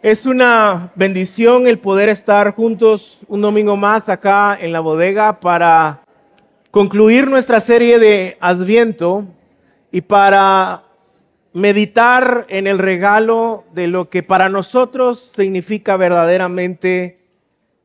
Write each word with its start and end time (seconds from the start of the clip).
Es 0.00 0.26
una 0.26 0.92
bendición 0.94 1.66
el 1.66 1.80
poder 1.80 2.08
estar 2.08 2.54
juntos 2.54 3.18
un 3.26 3.40
domingo 3.40 3.76
más 3.76 4.08
acá 4.08 4.56
en 4.60 4.72
la 4.72 4.78
bodega 4.78 5.40
para 5.40 6.02
concluir 6.70 7.26
nuestra 7.26 7.58
serie 7.58 7.98
de 7.98 8.36
Adviento 8.38 9.24
y 9.90 10.02
para 10.02 10.84
meditar 11.52 12.46
en 12.48 12.68
el 12.68 12.78
regalo 12.78 13.64
de 13.72 13.88
lo 13.88 14.08
que 14.08 14.22
para 14.22 14.48
nosotros 14.48 15.32
significa 15.34 15.96
verdaderamente 15.96 17.18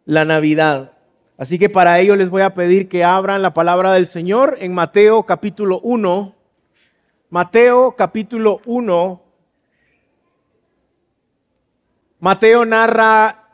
la 0.06 0.24
Navidad. 0.24 0.92
Así 1.40 1.58
que 1.58 1.68
para 1.68 2.00
ello 2.00 2.16
les 2.16 2.30
voy 2.30 2.44
a 2.44 2.54
pedir 2.54 2.90
que 2.90 3.04
abran 3.04 3.42
la 3.42 3.56
palabra 3.56 3.92
del 3.92 4.06
Señor 4.06 4.58
en 4.60 4.72
Mateo 4.76 5.24
capítulo 5.24 5.80
1. 5.80 6.36
Mateo 7.32 7.96
capítulo 7.98 8.62
1 8.68 9.23
Mateo 12.24 12.64
narra 12.64 13.50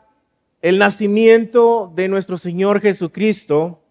el 0.62 0.78
nacimiento 0.78 1.90
de 1.96 2.06
nuestro 2.06 2.38
Señor 2.38 2.80
Jesucristo 2.80 3.82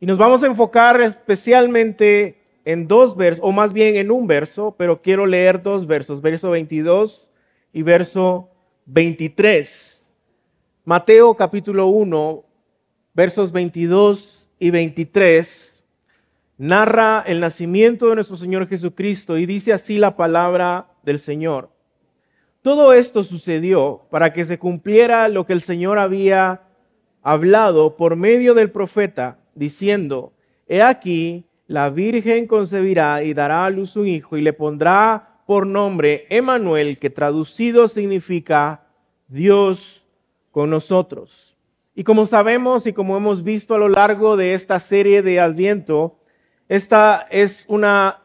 y 0.00 0.06
nos 0.06 0.16
vamos 0.16 0.42
a 0.42 0.46
enfocar 0.46 1.02
especialmente 1.02 2.40
en 2.64 2.88
dos 2.88 3.14
versos, 3.14 3.44
o 3.44 3.52
más 3.52 3.74
bien 3.74 3.96
en 3.96 4.10
un 4.10 4.26
verso, 4.26 4.74
pero 4.78 5.02
quiero 5.02 5.26
leer 5.26 5.62
dos 5.62 5.86
versos, 5.86 6.22
verso 6.22 6.48
22 6.48 7.28
y 7.74 7.82
verso 7.82 8.48
23. 8.86 10.10
Mateo 10.86 11.34
capítulo 11.34 11.88
1, 11.88 12.42
versos 13.12 13.52
22 13.52 14.48
y 14.58 14.70
23, 14.70 15.84
narra 16.56 17.22
el 17.26 17.38
nacimiento 17.38 18.08
de 18.08 18.14
nuestro 18.14 18.38
Señor 18.38 18.66
Jesucristo 18.66 19.36
y 19.36 19.44
dice 19.44 19.74
así 19.74 19.98
la 19.98 20.16
palabra 20.16 20.86
del 21.02 21.18
Señor. 21.18 21.71
Todo 22.62 22.92
esto 22.92 23.24
sucedió 23.24 24.02
para 24.08 24.32
que 24.32 24.44
se 24.44 24.58
cumpliera 24.58 25.28
lo 25.28 25.44
que 25.44 25.52
el 25.52 25.62
Señor 25.62 25.98
había 25.98 26.62
hablado 27.20 27.96
por 27.96 28.14
medio 28.14 28.54
del 28.54 28.70
profeta, 28.70 29.38
diciendo, 29.56 30.32
He 30.68 30.80
aquí, 30.80 31.44
la 31.66 31.90
Virgen 31.90 32.46
concebirá 32.46 33.24
y 33.24 33.34
dará 33.34 33.64
a 33.64 33.70
luz 33.70 33.96
un 33.96 34.06
hijo 34.06 34.36
y 34.36 34.42
le 34.42 34.52
pondrá 34.52 35.40
por 35.44 35.66
nombre 35.66 36.26
Emanuel, 36.30 36.98
que 36.98 37.10
traducido 37.10 37.88
significa 37.88 38.86
Dios 39.26 40.04
con 40.52 40.70
nosotros. 40.70 41.56
Y 41.96 42.04
como 42.04 42.26
sabemos 42.26 42.86
y 42.86 42.92
como 42.92 43.16
hemos 43.16 43.42
visto 43.42 43.74
a 43.74 43.78
lo 43.78 43.88
largo 43.88 44.36
de 44.36 44.54
esta 44.54 44.78
serie 44.78 45.22
de 45.22 45.40
Adviento, 45.40 46.16
esta 46.68 47.26
es 47.30 47.64
una 47.68 48.21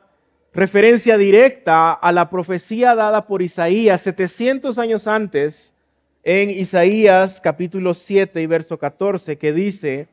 referencia 0.53 1.17
directa 1.17 1.93
a 1.93 2.11
la 2.11 2.29
profecía 2.29 2.95
dada 2.95 3.27
por 3.27 3.41
Isaías 3.41 4.01
700 4.01 4.77
años 4.79 5.07
antes 5.07 5.75
en 6.23 6.49
Isaías 6.49 7.39
capítulo 7.41 7.93
7 7.93 8.41
y 8.41 8.45
verso 8.47 8.77
14 8.77 9.37
que 9.37 9.53
dice, 9.53 10.07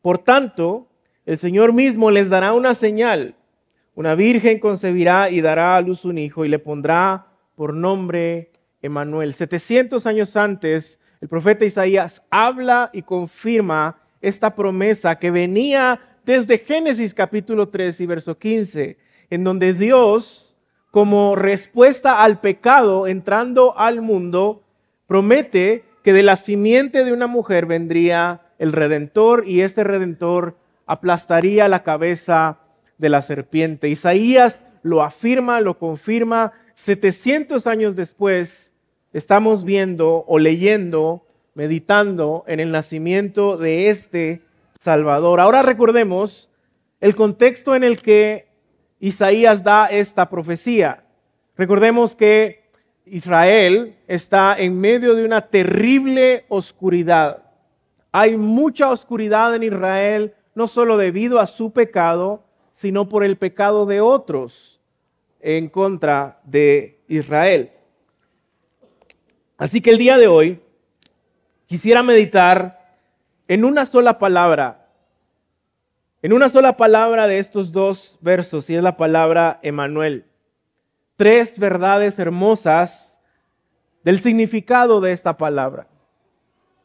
por 0.00 0.18
tanto, 0.18 0.88
el 1.24 1.38
Señor 1.38 1.72
mismo 1.72 2.10
les 2.10 2.28
dará 2.30 2.52
una 2.52 2.74
señal, 2.74 3.36
una 3.94 4.14
virgen 4.14 4.58
concebirá 4.58 5.30
y 5.30 5.40
dará 5.40 5.76
a 5.76 5.80
luz 5.80 6.04
un 6.04 6.18
hijo 6.18 6.44
y 6.44 6.48
le 6.48 6.58
pondrá 6.58 7.26
por 7.54 7.74
nombre 7.74 8.50
Emanuel. 8.80 9.34
700 9.34 10.06
años 10.06 10.36
antes, 10.36 10.98
el 11.20 11.28
profeta 11.28 11.64
Isaías 11.64 12.22
habla 12.30 12.90
y 12.92 13.02
confirma 13.02 14.00
esta 14.20 14.54
promesa 14.54 15.18
que 15.18 15.30
venía 15.30 16.00
desde 16.24 16.58
Génesis 16.58 17.14
capítulo 17.14 17.68
3 17.68 18.00
y 18.00 18.06
verso 18.06 18.38
15 18.38 18.96
en 19.32 19.44
donde 19.44 19.72
Dios, 19.72 20.54
como 20.90 21.36
respuesta 21.36 22.22
al 22.22 22.40
pecado 22.40 23.06
entrando 23.06 23.78
al 23.78 24.02
mundo, 24.02 24.62
promete 25.06 25.86
que 26.02 26.12
de 26.12 26.22
la 26.22 26.36
simiente 26.36 27.02
de 27.02 27.14
una 27.14 27.28
mujer 27.28 27.64
vendría 27.64 28.42
el 28.58 28.72
redentor 28.72 29.44
y 29.48 29.62
este 29.62 29.84
redentor 29.84 30.58
aplastaría 30.84 31.66
la 31.68 31.82
cabeza 31.82 32.58
de 32.98 33.08
la 33.08 33.22
serpiente. 33.22 33.88
Isaías 33.88 34.64
lo 34.82 35.02
afirma, 35.02 35.62
lo 35.62 35.78
confirma. 35.78 36.52
700 36.74 37.66
años 37.66 37.96
después 37.96 38.74
estamos 39.14 39.64
viendo 39.64 40.26
o 40.28 40.38
leyendo, 40.38 41.26
meditando 41.54 42.44
en 42.46 42.60
el 42.60 42.70
nacimiento 42.70 43.56
de 43.56 43.88
este 43.88 44.42
Salvador. 44.78 45.40
Ahora 45.40 45.62
recordemos 45.62 46.50
el 47.00 47.16
contexto 47.16 47.74
en 47.74 47.82
el 47.82 48.02
que 48.02 48.51
Isaías 49.02 49.64
da 49.64 49.86
esta 49.86 50.30
profecía. 50.30 51.02
Recordemos 51.56 52.14
que 52.14 52.70
Israel 53.04 53.96
está 54.06 54.54
en 54.56 54.80
medio 54.80 55.16
de 55.16 55.24
una 55.24 55.40
terrible 55.40 56.44
oscuridad. 56.48 57.42
Hay 58.12 58.36
mucha 58.36 58.92
oscuridad 58.92 59.56
en 59.56 59.64
Israel, 59.64 60.34
no 60.54 60.68
solo 60.68 60.96
debido 60.96 61.40
a 61.40 61.48
su 61.48 61.72
pecado, 61.72 62.44
sino 62.70 63.08
por 63.08 63.24
el 63.24 63.36
pecado 63.36 63.86
de 63.86 64.00
otros 64.00 64.80
en 65.40 65.68
contra 65.68 66.38
de 66.44 67.00
Israel. 67.08 67.72
Así 69.58 69.80
que 69.80 69.90
el 69.90 69.98
día 69.98 70.16
de 70.16 70.28
hoy 70.28 70.60
quisiera 71.66 72.04
meditar 72.04 72.96
en 73.48 73.64
una 73.64 73.84
sola 73.84 74.20
palabra 74.20 74.81
en 76.22 76.32
una 76.32 76.48
sola 76.48 76.76
palabra 76.76 77.26
de 77.26 77.38
estos 77.38 77.72
dos 77.72 78.16
versos, 78.20 78.70
y 78.70 78.76
es 78.76 78.82
la 78.82 78.96
palabra 78.96 79.58
Emanuel. 79.62 80.24
Tres 81.16 81.58
verdades 81.58 82.16
hermosas 82.18 83.20
del 84.04 84.20
significado 84.20 85.00
de 85.00 85.10
esta 85.10 85.36
palabra. 85.36 85.88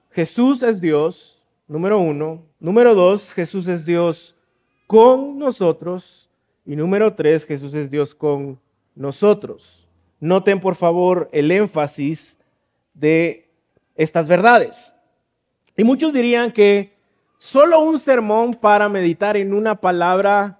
Jesús 0.09 0.63
es 0.63 0.81
Dios, 0.81 1.39
número 1.67 1.99
uno. 1.99 2.43
Número 2.59 2.95
dos, 2.95 3.31
Jesús 3.33 3.67
es 3.67 3.85
Dios 3.85 4.35
con 4.87 5.37
nosotros. 5.37 6.29
Y 6.65 6.75
número 6.75 7.13
tres, 7.13 7.45
Jesús 7.45 7.75
es 7.75 7.91
Dios 7.91 8.15
con 8.15 8.59
nosotros. 8.95 9.87
Noten 10.19 10.59
por 10.59 10.73
favor 10.73 11.29
el 11.31 11.51
énfasis 11.51 12.39
de 12.95 13.51
estas 13.95 14.27
verdades. 14.27 14.95
Y 15.75 15.83
muchos 15.83 16.11
dirían 16.11 16.51
que 16.51 16.96
Solo 17.39 17.81
un 17.81 17.99
sermón 17.99 18.55
para 18.55 18.89
meditar 18.89 19.37
en 19.37 19.53
una 19.53 19.75
palabra 19.75 20.59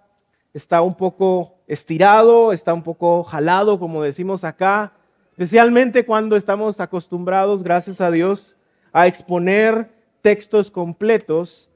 está 0.54 0.84
un 0.84 0.96
poco 0.96 1.56
estirado, 1.66 2.54
está 2.54 2.72
un 2.72 2.84
poco 2.84 3.24
jalado, 3.24 3.80
como 3.80 4.04
decimos 4.04 4.44
acá, 4.44 4.94
especialmente 5.32 6.06
cuando 6.06 6.36
estamos 6.36 6.80
acostumbrados, 6.80 7.64
gracias 7.64 8.00
a 8.00 8.12
Dios, 8.12 8.56
a 8.94 9.08
exponer 9.08 9.90
textos 10.22 10.70
completos. 10.70 11.72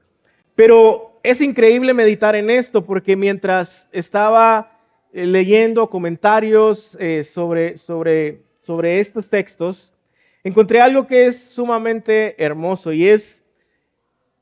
Pero 0.53 1.19
es 1.23 1.41
increíble 1.41 1.95
meditar 1.95 2.35
en 2.35 2.51
esto 2.51 2.85
porque 2.85 3.15
mientras 3.15 3.89
estaba 3.91 4.79
eh, 5.13 5.25
leyendo 5.25 5.89
comentarios 5.89 6.95
eh, 6.99 7.23
sobre, 7.23 7.75
sobre, 7.79 8.43
sobre 8.61 8.99
estos 8.99 9.31
textos, 9.31 9.95
encontré 10.43 10.79
algo 10.79 11.07
que 11.07 11.25
es 11.25 11.41
sumamente 11.49 12.35
hermoso 12.43 12.93
y 12.93 13.07
es 13.07 13.40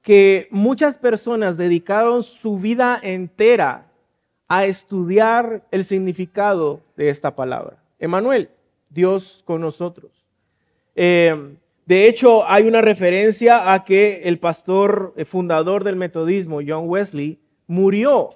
que 0.09 0.47
muchas 0.50 0.97
personas 0.97 1.56
dedicaron 1.56 2.24
su 2.24 2.58
vida 2.58 3.00
entera 3.00 3.92
a 4.47 4.66
estudiar 4.66 5.68
el 5.70 5.86
significado 5.86 6.81
de 6.97 7.09
esta 7.09 7.36
palabra. 7.36 7.78
Emanuel, 8.00 8.50
Dios 8.90 9.44
con 9.46 9.62
nosotros. 9.62 10.25
Eh, 10.96 11.56
de 11.86 12.08
hecho, 12.08 12.44
hay 12.50 12.68
una 12.68 12.81
referencia 12.81 13.72
a 13.72 13.86
que 13.86 14.24
el 14.24 14.40
pastor 14.40 15.14
eh, 15.16 15.25
fundador 15.25 15.84
del 15.84 15.96
metodismo, 15.96 16.62
John 16.68 16.90
Wesley, 16.90 17.38
murió 17.68 18.30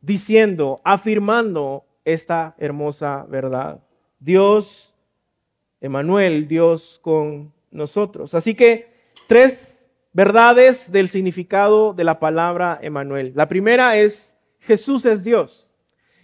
diciendo, 0.00 0.80
afirmando 0.82 1.84
esta 2.06 2.54
hermosa 2.56 3.26
verdad. 3.28 3.82
Dios, 4.18 4.94
Emanuel, 5.82 6.48
Dios 6.48 7.00
con 7.02 7.52
nosotros. 7.70 8.34
Así 8.34 8.54
que 8.54 8.94
tres 9.26 9.81
verdades 10.12 10.92
del 10.92 11.08
significado 11.08 11.94
de 11.94 12.04
la 12.04 12.18
palabra 12.18 12.78
Emanuel. 12.82 13.32
La 13.34 13.48
primera 13.48 13.96
es 13.96 14.36
Jesús 14.60 15.06
es 15.06 15.24
Dios. 15.24 15.70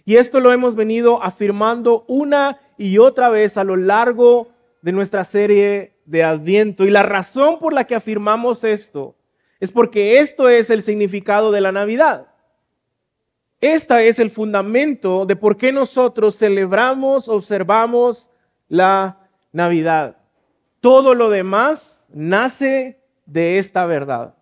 Y 0.05 0.15
esto 0.15 0.39
lo 0.39 0.51
hemos 0.51 0.75
venido 0.75 1.21
afirmando 1.21 2.05
una 2.07 2.59
y 2.77 2.97
otra 2.97 3.29
vez 3.29 3.57
a 3.57 3.63
lo 3.63 3.75
largo 3.75 4.49
de 4.81 4.91
nuestra 4.91 5.23
serie 5.23 5.97
de 6.05 6.23
Adviento. 6.23 6.85
Y 6.85 6.89
la 6.89 7.03
razón 7.03 7.59
por 7.59 7.73
la 7.73 7.85
que 7.85 7.95
afirmamos 7.95 8.63
esto 8.63 9.15
es 9.59 9.71
porque 9.71 10.19
esto 10.19 10.49
es 10.49 10.69
el 10.69 10.81
significado 10.81 11.51
de 11.51 11.61
la 11.61 11.71
Navidad. 11.71 12.27
Este 13.61 14.07
es 14.07 14.19
el 14.19 14.29
fundamento 14.29 15.25
de 15.25 15.35
por 15.35 15.57
qué 15.57 15.73
nosotros 15.73 16.37
celebramos, 16.37 17.27
observamos 17.27 18.29
la 18.69 19.27
Navidad. 19.51 20.15
Todo 20.79 21.13
lo 21.13 21.29
demás 21.29 22.07
nace 22.09 22.98
de 23.31 23.57
esta 23.57 23.85
verdad. 23.85 24.33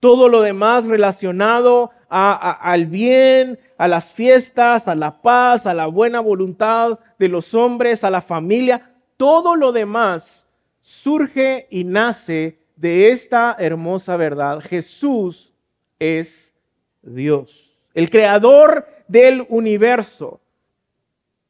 Todo 0.00 0.28
lo 0.28 0.42
demás 0.42 0.86
relacionado 0.86 1.90
al 2.08 2.86
bien, 2.86 3.58
a 3.78 3.88
las 3.88 4.12
fiestas, 4.12 4.88
a 4.88 4.94
la 4.94 5.20
paz, 5.22 5.66
a 5.66 5.74
la 5.74 5.86
buena 5.86 6.20
voluntad 6.20 6.98
de 7.18 7.28
los 7.28 7.54
hombres, 7.54 8.04
a 8.04 8.10
la 8.10 8.20
familia, 8.20 8.92
todo 9.16 9.56
lo 9.56 9.72
demás 9.72 10.46
surge 10.82 11.66
y 11.70 11.84
nace 11.84 12.60
de 12.76 13.10
esta 13.10 13.56
hermosa 13.58 14.16
verdad. 14.16 14.60
Jesús 14.60 15.52
es 15.98 16.54
Dios, 17.02 17.76
el 17.94 18.10
creador 18.10 18.86
del 19.08 19.46
universo, 19.48 20.40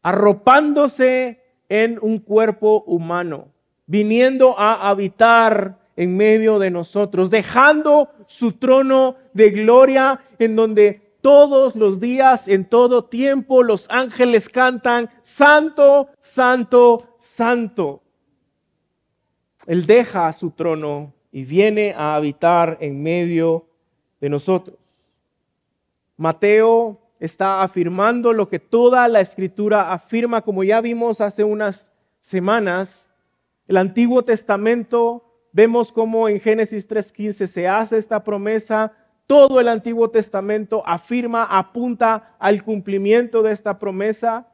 arropándose 0.03 1.43
en 1.69 1.99
un 2.01 2.21
cuerpo 2.21 2.85
humano, 2.87 3.49
viniendo 3.87 4.59
a 4.59 4.89
habitar 4.89 5.79
en 5.97 6.17
medio 6.17 6.59
de 6.59 6.71
nosotros, 6.71 7.31
dejando 7.31 8.11
su 8.27 8.53
trono 8.53 9.17
de 9.33 9.51
gloria 9.51 10.21
en 10.39 10.55
donde 10.55 11.07
todos 11.23 11.75
los 11.75 11.99
días, 11.99 12.47
en 12.47 12.65
todo 12.65 13.05
tiempo, 13.05 13.63
los 13.63 13.87
ángeles 13.91 14.49
cantan, 14.49 15.11
Santo, 15.23 16.11
Santo, 16.21 17.17
Santo. 17.19 18.03
Él 19.67 19.87
deja 19.87 20.33
su 20.33 20.53
trono 20.53 21.13
y 21.33 21.45
viene 21.45 21.95
a 21.97 22.15
habitar 22.15 22.79
en 22.81 23.03
medio 23.03 23.67
de 24.21 24.31
nosotros. 24.31 24.77
Mateo 26.17 27.01
está 27.19 27.63
afirmando 27.63 28.33
lo 28.33 28.49
que 28.49 28.59
toda 28.59 29.09
la 29.09 29.21
escritura 29.21 29.93
afirma, 29.93 30.43
como 30.43 30.65
ya 30.65 30.81
vimos 30.81 31.21
hace 31.21 31.45
unas 31.45 31.93
semanas. 32.21 33.11
El 33.69 33.79
Antiguo 33.79 34.23
Testamento, 34.23 35.25
vemos 35.57 35.91
cómo 35.91 36.29
en 36.29 36.39
Génesis 36.39 36.87
3.15 36.87 37.47
se 37.47 37.67
hace 37.67 37.97
esta 37.97 38.23
promesa. 38.23 38.93
Todo 39.27 39.59
el 39.59 39.69
Antiguo 39.69 40.11
Testamento 40.11 40.83
afirma, 40.85 41.45
apunta 41.45 42.37
al 42.39 42.63
cumplimiento 42.63 43.43
de 43.43 43.53
esta 43.53 43.79
promesa. 43.79 44.47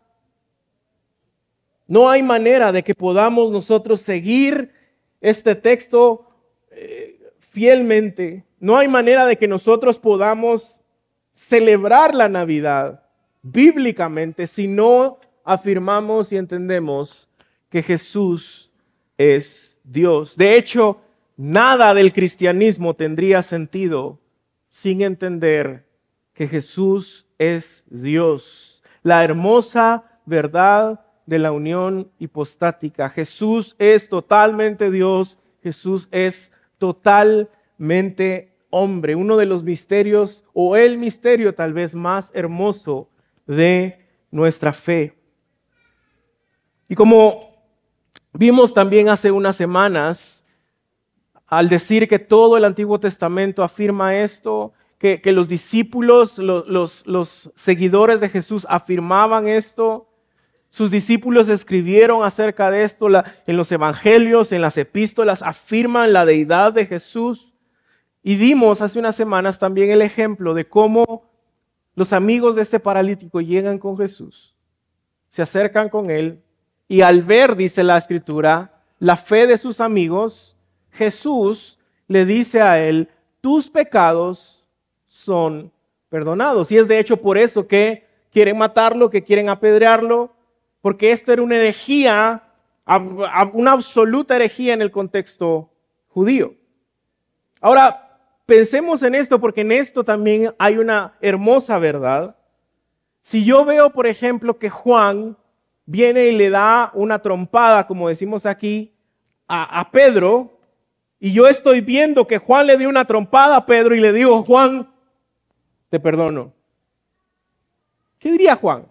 No 1.88 2.08
hay 2.08 2.22
manera 2.22 2.70
de 2.70 2.84
que 2.84 2.94
podamos 2.94 3.50
nosotros 3.50 4.00
seguir 4.00 4.70
este 5.20 5.56
texto 5.56 6.30
eh, 6.70 7.20
fielmente. 7.50 8.44
No 8.60 8.76
hay 8.76 8.86
manera 8.86 9.26
de 9.26 9.36
que 9.36 9.48
nosotros 9.48 9.98
podamos 9.98 10.78
celebrar 11.34 12.14
la 12.14 12.28
Navidad 12.28 13.02
bíblicamente 13.42 14.46
si 14.46 14.68
no 14.68 15.18
afirmamos 15.42 16.30
y 16.30 16.36
entendemos 16.36 17.28
que 17.70 17.82
Jesús 17.82 18.70
es 19.18 19.71
Dios. 19.84 20.36
De 20.36 20.56
hecho, 20.56 21.00
nada 21.36 21.94
del 21.94 22.12
cristianismo 22.12 22.94
tendría 22.94 23.42
sentido 23.42 24.20
sin 24.68 25.02
entender 25.02 25.86
que 26.32 26.48
Jesús 26.48 27.26
es 27.38 27.84
Dios. 27.88 28.82
La 29.02 29.24
hermosa 29.24 30.04
verdad 30.24 31.04
de 31.26 31.38
la 31.38 31.52
unión 31.52 32.10
hipostática. 32.18 33.08
Jesús 33.08 33.74
es 33.78 34.08
totalmente 34.08 34.90
Dios, 34.90 35.38
Jesús 35.62 36.08
es 36.10 36.52
totalmente 36.78 38.52
hombre, 38.70 39.14
uno 39.14 39.36
de 39.36 39.46
los 39.46 39.62
misterios 39.62 40.44
o 40.52 40.76
el 40.76 40.98
misterio 40.98 41.54
tal 41.54 41.72
vez 41.72 41.94
más 41.94 42.30
hermoso 42.34 43.08
de 43.46 43.98
nuestra 44.30 44.72
fe. 44.72 45.14
Y 46.88 46.94
como 46.94 47.51
vimos 48.32 48.74
también 48.74 49.08
hace 49.08 49.30
unas 49.30 49.56
semanas, 49.56 50.44
al 51.46 51.68
decir 51.68 52.08
que 52.08 52.18
todo 52.18 52.56
el 52.56 52.64
Antiguo 52.64 52.98
Testamento 52.98 53.62
afirma 53.62 54.16
esto, 54.16 54.72
que, 54.98 55.20
los 55.32 55.48
discípulos, 55.48 56.38
los, 56.38 57.04
los 57.06 57.50
seguidores 57.56 58.20
de 58.20 58.28
Jesús 58.28 58.66
afirmaban 58.70 59.48
esto, 59.48 60.08
sus 60.72 60.90
discípulos 60.90 61.50
escribieron 61.50 62.24
acerca 62.24 62.70
de 62.70 62.84
esto 62.84 63.08
en 63.46 63.56
los 63.58 63.70
evangelios, 63.72 64.52
en 64.52 64.62
las 64.62 64.78
epístolas, 64.78 65.42
afirman 65.42 66.14
la 66.14 66.24
deidad 66.24 66.72
de 66.72 66.86
Jesús. 66.86 67.52
Y 68.22 68.36
dimos 68.36 68.80
hace 68.80 68.98
unas 68.98 69.14
semanas 69.14 69.58
también 69.58 69.90
el 69.90 70.00
ejemplo 70.00 70.54
de 70.54 70.66
cómo 70.66 71.28
los 71.94 72.14
amigos 72.14 72.56
de 72.56 72.62
este 72.62 72.80
paralítico 72.80 73.42
llegan 73.42 73.78
con 73.78 73.98
Jesús, 73.98 74.56
se 75.28 75.42
acercan 75.42 75.90
con 75.90 76.10
él 76.10 76.42
y 76.92 77.00
al 77.00 77.22
ver, 77.22 77.56
dice 77.56 77.82
la 77.82 77.96
escritura, 77.96 78.70
la 78.98 79.16
fe 79.16 79.46
de 79.46 79.56
sus 79.56 79.80
amigos, 79.80 80.58
Jesús 80.90 81.78
le 82.06 82.26
dice 82.26 82.60
a 82.60 82.86
él, 82.86 83.08
tus 83.40 83.70
pecados 83.70 84.66
son 85.06 85.72
perdonados. 86.10 86.70
Y 86.70 86.76
es 86.76 86.88
de 86.88 86.98
hecho 86.98 87.16
por 87.16 87.38
eso 87.38 87.66
que 87.66 88.06
quieren 88.30 88.58
matarlo, 88.58 89.08
que 89.08 89.24
quieren 89.24 89.48
apedrearlo, 89.48 90.34
porque 90.82 91.12
esto 91.12 91.32
era 91.32 91.40
una 91.40 91.56
herejía, 91.56 92.42
una 93.54 93.72
absoluta 93.72 94.36
herejía 94.36 94.74
en 94.74 94.82
el 94.82 94.90
contexto 94.90 95.70
judío. 96.08 96.52
Ahora, 97.62 98.18
pensemos 98.44 99.02
en 99.02 99.14
esto 99.14 99.40
porque 99.40 99.62
en 99.62 99.72
esto 99.72 100.04
también 100.04 100.54
hay 100.58 100.76
una 100.76 101.14
hermosa 101.22 101.78
verdad. 101.78 102.36
Si 103.22 103.46
yo 103.46 103.64
veo, 103.64 103.94
por 103.94 104.06
ejemplo, 104.06 104.58
que 104.58 104.68
Juan 104.68 105.38
viene 105.86 106.26
y 106.26 106.36
le 106.36 106.50
da 106.50 106.90
una 106.94 107.20
trompada, 107.20 107.86
como 107.86 108.08
decimos 108.08 108.46
aquí, 108.46 108.92
a, 109.48 109.90
Pedro, 109.90 110.58
y 111.20 111.32
yo 111.32 111.46
estoy 111.46 111.82
viendo 111.82 112.26
que 112.26 112.38
Juan 112.38 112.66
le 112.66 112.78
dio 112.78 112.88
una 112.88 113.04
trompada 113.04 113.56
a 113.56 113.66
Pedro 113.66 113.94
y 113.94 114.00
le 114.00 114.12
digo, 114.12 114.42
Juan, 114.44 114.90
te 115.90 116.00
perdono. 116.00 116.54
¿Qué 118.18 118.32
diría 118.32 118.56
Juan? 118.56 118.86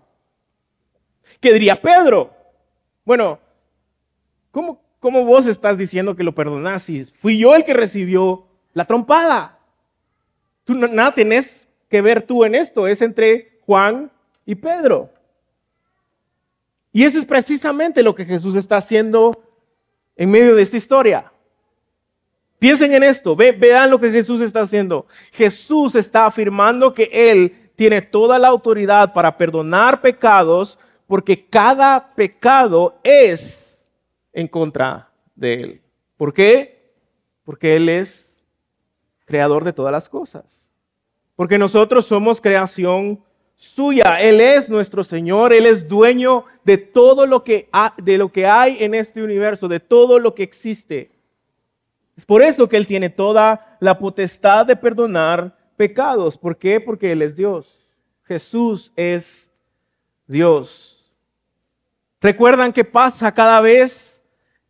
¿Qué 1.40 1.52
diría 1.52 1.82
Pedro? 1.82 2.32
Bueno, 3.04 3.40
¿cómo, 4.52 4.80
cómo 5.00 5.26
vos 5.26 5.48
estás 5.48 5.80
diciendo 5.80 6.16
que 6.16 6.24
lo 6.24 6.36
perdonás 6.36 6.84
si 6.84 7.06
fui 7.06 7.40
yo 7.40 7.56
el 7.56 7.66
que 7.66 7.74
recibió 7.74 8.46
la 8.74 8.86
trompada. 8.86 9.58
Tú 10.64 10.76
nada 10.76 11.14
tenés 11.14 11.68
que 11.90 12.02
ver 12.02 12.22
tú 12.22 12.46
en 12.46 12.56
esto, 12.56 12.88
es 12.88 13.02
entre 13.02 13.60
Juan 13.66 14.12
y 14.46 14.56
Pedro. 14.56 15.10
Y 16.92 17.04
eso 17.04 17.20
es 17.20 17.26
precisamente 17.26 18.04
lo 18.04 18.14
que 18.14 18.26
Jesús 18.26 18.56
está 18.56 18.78
haciendo 18.78 19.32
en 20.16 20.30
medio 20.30 20.56
de 20.56 20.64
esta 20.64 20.78
historia. 20.78 21.32
Piensen 22.60 22.94
en 22.94 23.04
esto, 23.04 23.36
vean 23.36 23.90
lo 23.90 24.00
que 24.00 24.12
Jesús 24.12 24.42
está 24.42 24.62
haciendo. 24.62 25.08
Jesús 25.32 25.96
está 25.96 26.28
afirmando 26.28 26.94
que 26.94 27.10
Él 27.12 27.72
tiene 27.76 28.02
toda 28.02 28.38
la 28.38 28.50
autoridad 28.50 29.14
para 29.14 29.36
perdonar 29.36 30.02
pecados 30.02 30.78
porque 31.08 31.48
cada 31.48 32.14
pecado 32.14 33.00
es 33.04 33.84
en 34.32 34.48
contra 34.48 35.10
de 35.34 35.54
Él. 35.56 35.82
¿Por 36.18 36.34
qué? 36.34 36.94
Porque 37.44 37.75
Él 37.75 37.89
es 37.89 38.46
creador 39.25 39.63
de 39.63 39.74
todas 39.74 39.92
las 39.92 40.08
cosas. 40.08 40.70
Porque 41.36 41.58
nosotros 41.58 42.06
somos 42.06 42.39
creación 42.39 43.24
suya. 43.62 44.20
Él 44.20 44.41
es 44.41 44.70
nuestro 44.70 45.03
Señor, 45.03 45.53
Él 45.53 45.65
es 45.65 45.88
dueño 45.88 46.46
de 46.63 46.77
todo 46.77 47.25
lo 47.27 47.44
que, 47.44 47.70
de 47.98 48.18
lo 48.18 48.32
que 48.32 48.46
hay 48.46 48.84
en 48.84 48.94
este 48.94 49.22
universo, 49.22 49.68
de 49.68 49.80
todo 49.80 50.20
lo 50.20 50.34
que 50.34 50.44
existe. 50.44 51.12
Es 52.18 52.25
por 52.25 52.41
eso 52.41 52.68
que 52.68 52.77
Él 52.77 52.88
tiene 52.88 53.10
toda 53.10 53.77
la 53.80 53.98
potestad 53.98 54.65
de 54.65 54.75
perdonar 54.75 55.56
pecados. 55.77 56.38
¿Por 56.38 56.58
qué? 56.58 56.80
Porque 56.80 57.12
Él 57.12 57.22
es 57.22 57.36
Dios. 57.36 57.88
Jesús 58.24 58.91
es 58.96 59.51
Dios. 60.27 61.13
¿Recuerdan 62.20 62.74
qué 62.74 62.84
pasa 62.84 63.34
cada 63.34 63.62
vez 63.62 64.24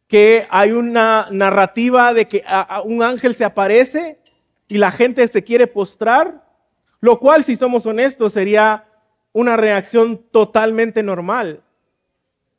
que 0.08 0.48
hay 0.50 0.72
una 0.72 1.28
narrativa 1.32 2.14
de 2.14 2.28
que 2.28 2.44
un 2.86 3.04
ángel 3.04 3.36
se 3.36 3.46
aparece? 3.46 4.22
y 4.72 4.78
la 4.78 4.90
gente 4.90 5.28
se 5.28 5.44
quiere 5.44 5.68
postrar, 5.68 6.46
lo 7.02 7.20
cual, 7.20 7.44
si 7.44 7.56
somos 7.56 7.86
honestos, 7.86 8.34
sería 8.34 8.86
una 9.34 9.58
reacción 9.58 10.24
totalmente 10.32 11.04
normal. 11.04 11.62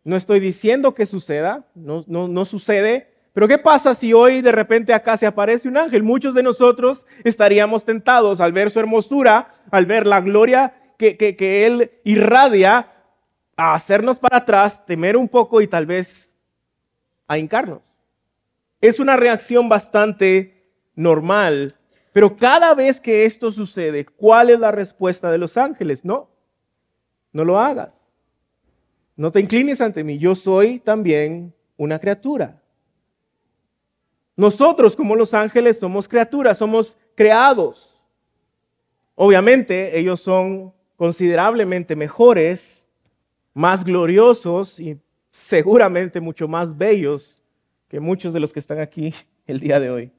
No 0.04 0.16
estoy 0.16 0.40
diciendo 0.40 0.94
que 0.94 1.06
suceda, 1.06 1.64
no, 1.74 2.44
sucede, 2.44 3.08
pero 3.32 3.46
¿qué 3.46 3.56
pasa 3.56 3.94
si 3.94 4.12
hoy 4.12 4.42
de 4.42 4.52
repente 4.52 4.92
acá 4.92 5.16
se 5.16 5.26
aparece 5.26 5.68
un 5.68 5.76
ángel? 5.76 6.02
Muchos 6.02 6.34
de 6.34 6.42
nosotros 6.42 7.06
estaríamos 7.22 7.84
tentados 7.84 8.40
al 8.40 8.52
ver 8.52 8.70
su 8.70 8.80
hermosura, 8.80 9.54
al 9.70 9.86
ver 9.86 10.06
la 10.06 10.20
gloria 10.20 10.74
que, 10.98 11.16
que, 11.16 11.36
que 11.36 11.64
Él 11.64 11.92
irradia, 12.04 12.88
a 13.56 13.74
hacernos 13.74 14.18
para 14.18 14.38
atrás, 14.38 14.84
temer 14.86 15.16
un 15.16 15.28
poco 15.28 15.60
y 15.60 15.68
tal 15.68 15.86
vez 15.86 16.34
a 17.28 17.38
hincarnos. 17.38 17.80
Es 18.80 18.98
una 18.98 19.16
reacción 19.16 19.68
bastante 19.68 20.72
normal 20.96 21.76
pero 22.12 22.36
cada 22.36 22.74
vez 22.74 23.00
que 23.00 23.24
esto 23.24 23.50
sucede, 23.50 24.04
¿cuál 24.04 24.50
es 24.50 24.60
la 24.60 24.70
respuesta 24.70 25.30
de 25.30 25.38
los 25.38 25.56
ángeles? 25.56 26.04
No, 26.04 26.28
no 27.32 27.44
lo 27.44 27.58
hagas. 27.58 27.92
No 29.16 29.30
te 29.32 29.40
inclines 29.40 29.80
ante 29.80 30.04
mí, 30.04 30.18
yo 30.18 30.34
soy 30.34 30.78
también 30.78 31.54
una 31.76 31.98
criatura. 31.98 32.62
Nosotros 34.36 34.96
como 34.96 35.16
los 35.16 35.34
ángeles 35.34 35.78
somos 35.78 36.08
criaturas, 36.08 36.58
somos 36.58 36.96
creados. 37.14 38.00
Obviamente 39.14 39.98
ellos 39.98 40.20
son 40.20 40.72
considerablemente 40.96 41.96
mejores, 41.96 42.88
más 43.54 43.84
gloriosos 43.84 44.80
y 44.80 44.98
seguramente 45.30 46.20
mucho 46.20 46.48
más 46.48 46.76
bellos 46.76 47.42
que 47.88 48.00
muchos 48.00 48.32
de 48.32 48.40
los 48.40 48.52
que 48.52 48.60
están 48.60 48.80
aquí 48.80 49.14
el 49.46 49.60
día 49.60 49.78
de 49.80 49.90
hoy. 49.90 50.12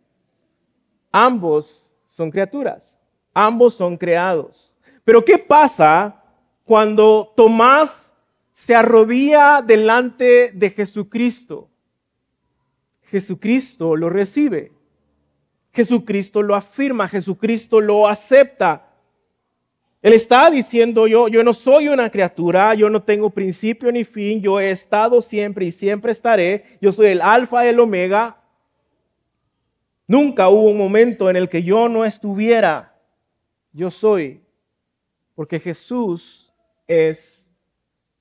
Ambos 1.15 1.85
son 2.09 2.31
criaturas, 2.31 2.97
ambos 3.35 3.75
son 3.75 3.95
creados. 3.95 4.73
Pero 5.05 5.23
¿qué 5.23 5.37
pasa 5.37 6.23
cuando 6.63 7.31
Tomás 7.37 8.11
se 8.51 8.73
arrodilla 8.73 9.61
delante 9.61 10.51
de 10.53 10.71
Jesucristo? 10.71 11.69
Jesucristo 13.03 13.95
lo 13.95 14.09
recibe. 14.09 14.71
Jesucristo 15.71 16.41
lo 16.41 16.55
afirma, 16.55 17.07
Jesucristo 17.07 17.79
lo 17.79 18.07
acepta. 18.07 18.89
Él 20.01 20.13
está 20.13 20.49
diciendo, 20.49 21.05
yo, 21.05 21.27
yo 21.27 21.43
no 21.43 21.53
soy 21.53 21.89
una 21.89 22.09
criatura, 22.09 22.73
yo 22.73 22.89
no 22.89 23.03
tengo 23.03 23.29
principio 23.29 23.91
ni 23.91 24.03
fin, 24.03 24.41
yo 24.41 24.59
he 24.59 24.71
estado 24.71 25.21
siempre 25.21 25.65
y 25.65 25.71
siempre 25.71 26.11
estaré, 26.11 26.77
yo 26.81 26.91
soy 26.91 27.07
el 27.07 27.21
alfa 27.21 27.65
y 27.65 27.69
el 27.69 27.79
omega. 27.79 28.42
Nunca 30.13 30.47
hubo 30.47 30.69
un 30.69 30.77
momento 30.77 31.27
en 31.27 31.35
el 31.35 31.49
que 31.49 31.63
yo 31.63 31.89
no 31.89 32.05
estuviera, 32.05 32.93
yo 33.71 33.89
soy, 33.89 34.43
porque 35.33 35.59
Jesús 35.59 36.53
es 36.85 37.51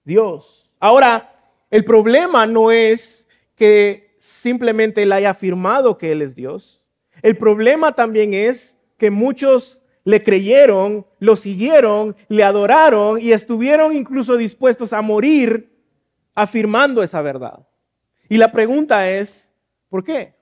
Dios. 0.03 0.71
Ahora, 0.81 1.37
el 1.71 1.85
problema 1.85 2.47
no 2.47 2.71
es 2.71 3.29
que 3.55 4.15
simplemente 4.17 5.03
él 5.03 5.13
haya 5.13 5.29
afirmado 5.29 5.99
que 5.99 6.13
Él 6.13 6.23
es 6.23 6.35
Dios. 6.35 6.83
El 7.21 7.37
problema 7.37 7.93
también 7.93 8.33
es 8.33 8.79
que 8.97 9.11
muchos 9.11 9.79
le 10.05 10.25
creyeron, 10.25 11.05
lo 11.19 11.37
siguieron, 11.37 12.17
le 12.29 12.43
adoraron 12.43 13.21
y 13.21 13.33
estuvieron 13.33 13.95
incluso 13.95 14.39
dispuestos 14.39 14.95
a 14.95 15.03
morir 15.03 15.71
afirmando 16.35 17.03
esa 17.03 17.21
verdad. 17.21 17.69
Y 18.31 18.39
la 18.39 18.51
pregunta 18.51 19.11
es, 19.11 19.53
¿por 19.91 20.03
qué? 20.03 20.41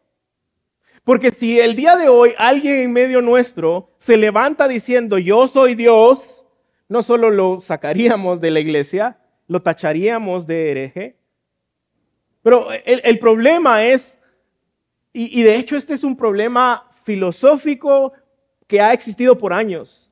Porque 1.04 1.30
si 1.30 1.59
el 1.59 1.75
día 1.75 1.97
de 1.97 2.09
hoy 2.09 2.35
alguien 2.38 2.76
en 2.76 2.92
medio 2.92 3.23
nuestro 3.23 3.90
se 3.99 4.16
levanta 4.16 4.69
diciendo 4.69 5.19
yo 5.19 5.49
soy 5.49 5.75
Dios, 5.75 6.45
no 6.88 7.02
solo 7.02 7.30
lo 7.30 7.61
sacaríamos 7.61 8.40
de 8.40 8.50
la 8.50 8.61
iglesia, 8.61 9.19
lo 9.47 9.62
tacharíamos 9.62 10.47
de 10.47 10.71
hereje, 10.71 11.16
pero 12.42 12.69
el, 12.73 13.19
problema 13.19 13.85
es, 13.85 14.19
y, 15.12 15.40
y 15.40 15.42
de 15.42 15.57
hecho 15.57 15.76
este 15.76 15.92
es 15.95 16.04
un 16.04 16.16
problema 16.16 16.90
filosófico 17.04 18.12
que 18.66 18.80
ha 18.80 18.92
existido 18.92 19.37
por 19.37 19.52
años. 19.52 20.11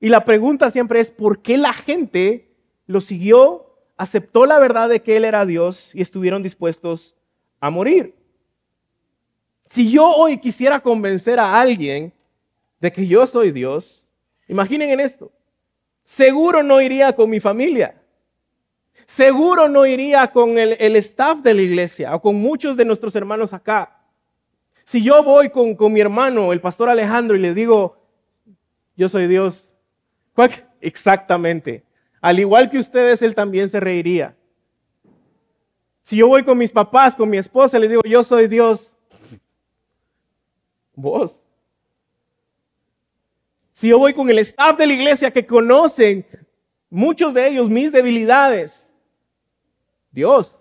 Y 0.00 0.08
la 0.08 0.24
pregunta 0.24 0.70
siempre 0.70 1.00
es, 1.00 1.10
¿por 1.10 1.42
qué 1.42 1.58
la 1.58 1.72
gente 1.72 2.54
lo 2.86 3.00
siguió, 3.00 3.78
aceptó 3.96 4.46
la 4.46 4.58
verdad 4.58 4.88
de 4.88 5.02
que 5.02 5.16
Él 5.16 5.24
era 5.24 5.44
Dios 5.44 5.94
y 5.94 6.02
estuvieron 6.02 6.42
dispuestos 6.42 7.14
a 7.60 7.70
morir? 7.70 8.14
Si 9.66 9.90
yo 9.90 10.08
hoy 10.08 10.38
quisiera 10.38 10.80
convencer 10.80 11.38
a 11.38 11.60
alguien 11.60 12.12
de 12.80 12.92
que 12.92 13.06
yo 13.06 13.26
soy 13.26 13.50
Dios, 13.50 14.06
imaginen 14.46 14.90
en 14.90 15.00
esto, 15.00 15.32
seguro 16.04 16.62
no 16.62 16.80
iría 16.80 17.12
con 17.14 17.30
mi 17.30 17.40
familia. 17.40 18.00
Seguro 19.06 19.68
no 19.68 19.84
iría 19.84 20.28
con 20.28 20.56
el, 20.58 20.96
staff 20.96 21.40
de 21.40 21.54
la 21.54 21.62
iglesia 21.62 22.14
o 22.14 22.22
con 22.22 22.36
muchos 22.36 22.76
de 22.76 22.84
nuestros 22.84 23.14
hermanos 23.14 23.52
acá. 23.52 24.00
Si 24.84 25.02
yo 25.02 25.22
voy 25.22 25.50
con, 25.50 25.76
mi 25.92 26.00
hermano, 26.00 26.52
el 26.52 26.60
pastor 26.60 26.88
Alejandro, 26.88 27.36
y 27.36 27.40
le 27.40 27.54
digo, 27.54 27.98
yo 28.96 29.08
soy 29.08 29.26
Dios, 29.26 29.70
exactamente. 30.80 31.84
Al 32.20 32.38
igual 32.38 32.70
que 32.70 32.78
ustedes, 32.78 33.20
él 33.22 33.34
también 33.34 33.68
se 33.68 33.80
reiría. 33.80 34.36
Si 36.02 36.16
yo 36.16 36.28
voy 36.28 36.44
con 36.44 36.56
mis 36.56 36.72
papás, 36.72 37.16
con 37.16 37.28
mi 37.28 37.38
esposa, 37.38 37.78
le 37.78 37.88
digo, 37.88 38.02
yo 38.04 38.22
soy 38.22 38.46
Dios, 38.46 38.93
vos. 40.94 41.40
Si 43.72 43.88
yo 43.88 43.98
voy 43.98 44.14
con 44.14 44.30
el 44.30 44.38
staff 44.38 44.78
de 44.78 44.86
la 44.86 44.92
iglesia 44.92 45.30
que 45.30 45.46
conocen 45.46 46.24
muchos 46.88 47.34
de 47.34 47.48
ellos 47.48 47.68
mis 47.68 47.90
debilidades, 47.90 48.88
Dios. 50.12 50.56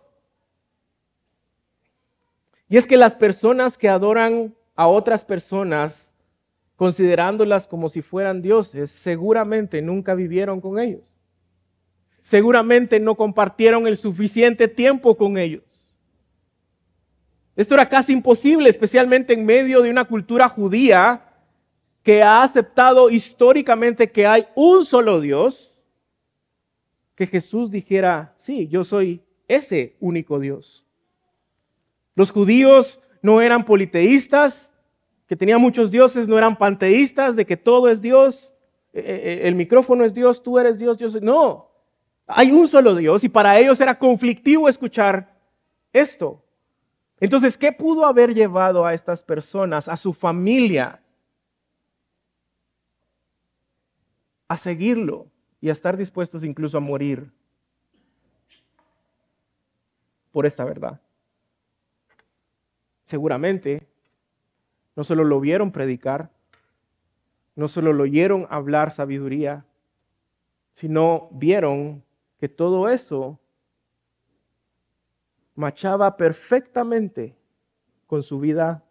Y 2.67 2.77
es 2.77 2.87
que 2.87 2.97
las 2.97 3.15
personas 3.15 3.77
que 3.77 3.87
adoran 3.87 4.55
a 4.75 4.87
otras 4.87 5.23
personas, 5.23 6.15
considerándolas 6.75 7.67
como 7.67 7.87
si 7.87 8.01
fueran 8.01 8.41
dioses, 8.41 8.89
seguramente 8.89 9.81
nunca 9.81 10.15
vivieron 10.15 10.59
con 10.59 10.79
ellos. 10.79 11.13
Seguramente 12.23 12.99
no 12.99 13.15
compartieron 13.15 13.85
el 13.85 13.97
suficiente 13.97 14.67
tiempo 14.67 15.15
con 15.15 15.37
ellos. 15.37 15.63
Esto 17.55 17.75
era 17.75 17.87
casi 17.87 18.13
imposible, 18.13 18.69
especialmente 18.69 19.33
en 19.33 19.45
medio 19.45 19.81
de 19.81 19.89
una 19.89 20.05
cultura 20.05 20.49
judía 20.49 21.29
que 22.01 22.21
ha 22.23 22.43
aceptado 22.43 23.09
históricamente 23.09 24.11
que 24.11 24.25
hay 24.27 24.45
un 24.55 24.85
solo 24.85 25.21
Dios, 25.21 25.73
que 27.15 27.27
Jesús 27.27 27.71
dijera, 27.71 28.33
sí, 28.37 28.67
yo 28.67 28.83
soy 28.83 29.21
ese 29.47 29.95
único 29.99 30.39
Dios. 30.39 30.83
Los 32.15 32.31
judíos 32.31 32.99
no 33.21 33.39
eran 33.41 33.65
politeístas, 33.65 34.71
que 35.27 35.35
tenían 35.35 35.61
muchos 35.61 35.91
dioses, 35.91 36.27
no 36.27 36.37
eran 36.37 36.57
panteístas, 36.57 37.35
de 37.35 37.45
que 37.45 37.55
todo 37.55 37.89
es 37.89 38.01
Dios, 38.01 38.53
eh, 38.91 38.99
eh, 38.99 39.21
eh, 39.23 39.47
el 39.47 39.55
micrófono 39.55 40.03
es 40.03 40.13
Dios, 40.13 40.43
tú 40.43 40.59
eres 40.59 40.77
Dios, 40.77 40.97
yo 40.97 41.09
soy. 41.09 41.21
No, 41.21 41.71
hay 42.27 42.51
un 42.51 42.67
solo 42.67 42.95
Dios 42.95 43.23
y 43.23 43.29
para 43.29 43.57
ellos 43.57 43.79
era 43.79 43.97
conflictivo 43.97 44.67
escuchar 44.67 45.35
esto. 45.91 46.42
Entonces, 47.19 47.57
¿qué 47.57 47.71
pudo 47.71 48.05
haber 48.05 48.33
llevado 48.33 48.85
a 48.85 48.93
estas 48.93 49.23
personas, 49.23 49.87
a 49.87 49.97
su 49.97 50.13
familia, 50.13 51.01
a 54.47 54.57
seguirlo 54.57 55.27
y 55.59 55.69
a 55.69 55.73
estar 55.73 55.97
dispuestos 55.97 56.43
incluso 56.43 56.77
a 56.77 56.81
morir 56.81 57.31
por 60.31 60.45
esta 60.45 60.65
verdad. 60.65 60.99
Seguramente 63.05 63.87
no 64.95 65.03
solo 65.03 65.23
lo 65.23 65.39
vieron 65.39 65.71
predicar, 65.71 66.29
no 67.55 67.67
solo 67.67 67.93
lo 67.93 68.03
oyeron 68.03 68.47
hablar 68.49 68.91
sabiduría, 68.91 69.65
sino 70.73 71.29
vieron 71.31 72.03
que 72.39 72.49
todo 72.49 72.89
eso 72.89 73.39
machaba 75.55 76.17
perfectamente 76.17 77.35
con 78.07 78.23
su 78.23 78.39
vida 78.39 78.83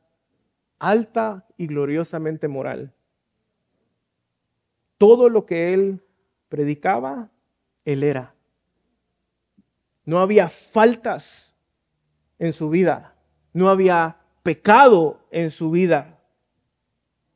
alta 0.79 1.47
y 1.57 1.67
gloriosamente 1.67 2.49
moral. 2.49 2.93
Todo 4.99 5.29
lo 5.29 5.47
que 5.47 5.75
él 5.75 6.01
predicaba, 6.49 7.31
él 7.85 8.03
era. 8.03 8.35
No 10.05 10.19
había 10.19 10.49
faltas 10.49 11.55
en 12.39 12.53
su 12.53 12.69
vida. 12.71 13.15
No 13.53 13.69
había 13.69 14.17
pecado 14.43 15.21
en 15.31 15.51
su 15.51 15.71
vida. 15.71 16.19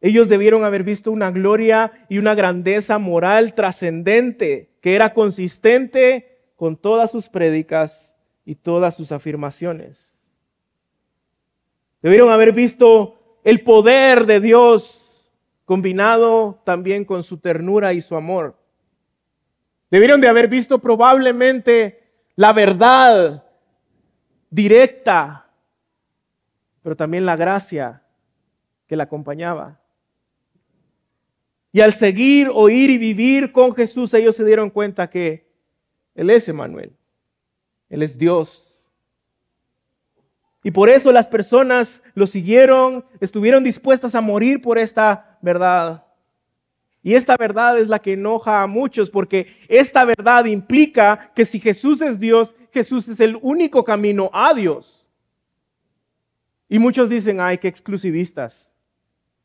Ellos 0.01 0.29
debieron 0.29 0.65
haber 0.65 0.83
visto 0.83 1.11
una 1.11 1.31
gloria 1.31 2.07
y 2.09 2.19
una 2.19 2.35
grandeza 2.35 2.99
moral 2.99 3.55
trascendente 3.55 4.77
que 4.81 4.95
era 4.95 5.15
consistente 5.15 6.51
con 6.57 6.77
todas 6.77 7.11
sus 7.11 7.29
prédicas 7.29 8.16
y 8.47 8.55
todas 8.55 8.95
sus 8.95 9.13
afirmaciones. 9.13 10.17
Debieron 12.01 12.31
haber 12.31 12.53
visto 12.53 13.41
el 13.45 13.63
poder 13.63 14.25
de 14.25 14.41
Dios 14.41 15.03
combinado 15.65 16.63
también 16.65 17.05
con 17.05 17.25
su 17.25 17.39
ternura 17.39 17.93
y 17.93 18.01
su 18.01 18.15
amor. 18.15 18.57
Debieron 19.91 20.21
de 20.21 20.29
haber 20.29 20.49
visto 20.49 20.79
probablemente 20.79 22.05
la 22.37 22.53
verdad 22.53 23.45
directa, 24.49 25.51
pero 26.83 26.97
también 26.97 27.27
la 27.27 27.35
gracia 27.35 28.03
que 28.87 28.97
la 28.97 29.05
acompañaba. 29.05 29.81
Y 31.73 31.81
al 31.81 31.93
seguir, 31.93 32.49
oír 32.55 32.91
y 32.91 32.99
vivir 32.99 33.51
con 33.51 33.75
Jesús, 33.75 34.15
ellos 34.15 34.37
se 34.37 34.45
dieron 34.45 34.71
cuenta 34.71 35.11
que 35.11 35.51
Él 36.15 36.31
es 36.31 36.49
Emanuel, 36.49 36.93
Él 37.89 38.03
es 38.03 38.19
Dios. 38.19 38.67
Y 40.63 40.73
por 40.73 40.89
eso 40.89 41.13
las 41.13 41.29
personas 41.29 42.03
lo 42.15 42.27
siguieron, 42.27 43.05
estuvieron 43.21 43.63
dispuestas 43.63 44.15
a 44.15 44.21
morir 44.21 44.61
por 44.61 44.79
esta 44.79 45.39
verdad. 45.41 46.05
Y 47.03 47.15
esta 47.15 47.37
verdad 47.37 47.79
es 47.79 47.87
la 47.87 48.01
que 48.01 48.15
enoja 48.15 48.65
a 48.65 48.67
muchos 48.67 49.09
porque 49.09 49.47
esta 49.69 50.05
verdad 50.05 50.47
implica 50.47 51.31
que 51.37 51.45
si 51.45 51.61
Jesús 51.61 52.01
es 52.01 52.19
Dios, 52.19 52.57
Jesús 52.73 53.07
es 53.07 53.21
el 53.21 53.39
único 53.43 53.85
camino 53.85 54.29
a 54.33 54.53
Dios. 54.55 55.07
Y 56.69 56.81
muchos 56.81 57.09
dicen, 57.09 57.41
ay, 57.41 57.59
qué 57.59 57.69
exclusivistas. 57.69 58.73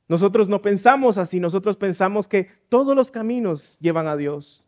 Nosotros 0.08 0.50
no 0.50 0.62
pensamos 0.62 1.20
así, 1.20 1.40
nosotros 1.40 1.78
pensamos 1.78 2.28
que 2.28 2.50
todos 2.68 2.96
los 2.96 3.12
caminos 3.12 3.78
llevan 3.80 4.08
a 4.08 4.18
Dios. 4.18 4.64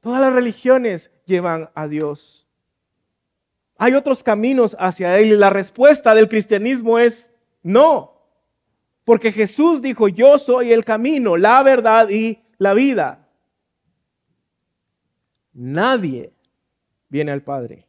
Todas 0.00 0.20
las 0.20 0.32
religiones 0.32 1.10
llevan 1.24 1.70
a 1.74 1.88
Dios. 1.88 2.45
Hay 3.78 3.94
otros 3.94 4.22
caminos 4.22 4.76
hacia 4.78 5.18
Él 5.18 5.32
y 5.32 5.36
la 5.36 5.50
respuesta 5.50 6.14
del 6.14 6.28
cristianismo 6.28 6.98
es 6.98 7.30
no. 7.62 8.16
Porque 9.04 9.32
Jesús 9.32 9.82
dijo, 9.82 10.08
yo 10.08 10.38
soy 10.38 10.72
el 10.72 10.84
camino, 10.84 11.36
la 11.36 11.62
verdad 11.62 12.08
y 12.08 12.40
la 12.58 12.74
vida. 12.74 13.28
Nadie 15.52 16.32
viene 17.08 17.32
al 17.32 17.42
Padre. 17.42 17.86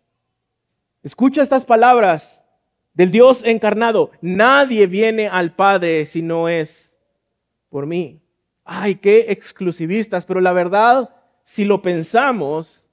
Escucha 1.03 1.41
estas 1.41 1.65
palabras 1.65 2.45
del 2.93 3.11
Dios 3.11 3.41
encarnado. 3.43 4.11
Nadie 4.21 4.87
viene 4.87 5.27
al 5.27 5.53
Padre 5.53 6.05
si 6.05 6.21
no 6.21 6.49
es 6.49 6.95
por 7.69 7.85
mí. 7.85 8.21
Ay, 8.63 8.95
qué 8.95 9.25
exclusivistas, 9.29 10.25
pero 10.25 10.41
la 10.41 10.51
verdad, 10.51 11.09
si 11.43 11.63
lo 11.63 11.81
pensamos, 11.81 12.89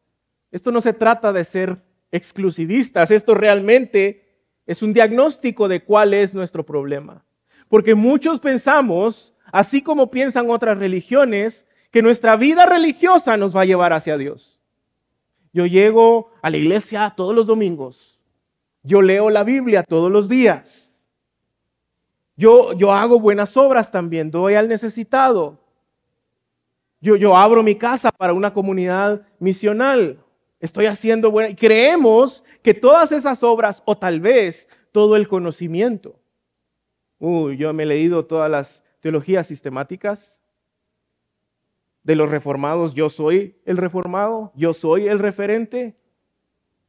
esto 0.53 0.71
no 0.71 0.81
se 0.81 0.93
trata 0.93 1.33
de 1.33 1.43
ser 1.43 1.83
exclusivistas, 2.15 3.11
esto 3.11 3.35
realmente 3.35 4.25
es 4.67 4.83
un 4.83 4.93
diagnóstico 4.93 5.67
de 5.67 5.83
cuál 5.83 6.15
es 6.15 6.35
nuestro 6.35 6.65
problema. 6.65 7.25
Porque 7.69 7.95
muchos 7.95 8.39
pensamos, 8.39 9.35
así 9.53 9.83
como 9.83 10.11
piensan 10.11 10.49
otras 10.49 10.79
religiones, 10.79 11.67
que 11.91 12.03
nuestra 12.03 12.37
vida 12.37 12.67
religiosa 12.67 13.37
nos 13.37 13.55
va 13.55 13.63
a 13.63 13.67
llevar 13.67 13.93
hacia 13.93 14.17
Dios. 14.17 14.61
Yo 15.53 15.67
llego 15.67 16.31
a 16.41 16.51
la 16.51 16.57
iglesia 16.57 17.13
todos 17.17 17.35
los 17.35 17.47
domingos. 17.47 18.21
Yo 18.83 19.03
leo 19.03 19.29
la 19.29 19.45
Biblia 19.45 19.83
todos 19.83 20.11
los 20.11 20.29
días. 20.29 20.97
Yo, 22.37 22.73
yo 22.75 22.93
hago 22.93 23.19
buenas 23.19 23.57
obras 23.57 23.91
también, 23.91 24.31
doy 24.31 24.55
al 24.55 24.69
necesitado. 24.69 25.61
Yo, 27.01 27.17
yo 27.17 27.37
abro 27.37 27.63
mi 27.63 27.75
casa 27.75 28.11
para 28.11 28.35
una 28.35 28.53
comunidad 28.53 29.27
misional. 29.39 30.24
Estoy 30.65 30.87
haciendo 30.87 31.31
buena. 31.31 31.55
Creemos 31.55 32.43
que 32.63 32.73
todas 32.73 33.13
esas 33.13 33.43
obras, 33.43 33.83
o 33.85 33.99
tal 33.99 34.21
vez 34.21 34.67
todo 34.93 35.15
el 35.15 35.29
conocimiento. 35.29 36.19
Uy, 37.19 37.59
yo 37.59 37.75
me 37.75 37.83
he 37.83 37.87
leído 37.87 38.25
todas 38.25 38.51
las 38.51 38.83
teologías 39.01 39.47
sistemáticas 39.47 40.41
de 42.03 42.17
los 42.17 42.31
reformados. 42.31 42.95
Yo 42.95 43.11
soy 43.11 43.61
el 43.67 43.77
reformado, 43.77 44.53
yo 44.55 44.73
soy 44.73 45.07
el 45.07 45.19
referente. 45.19 45.99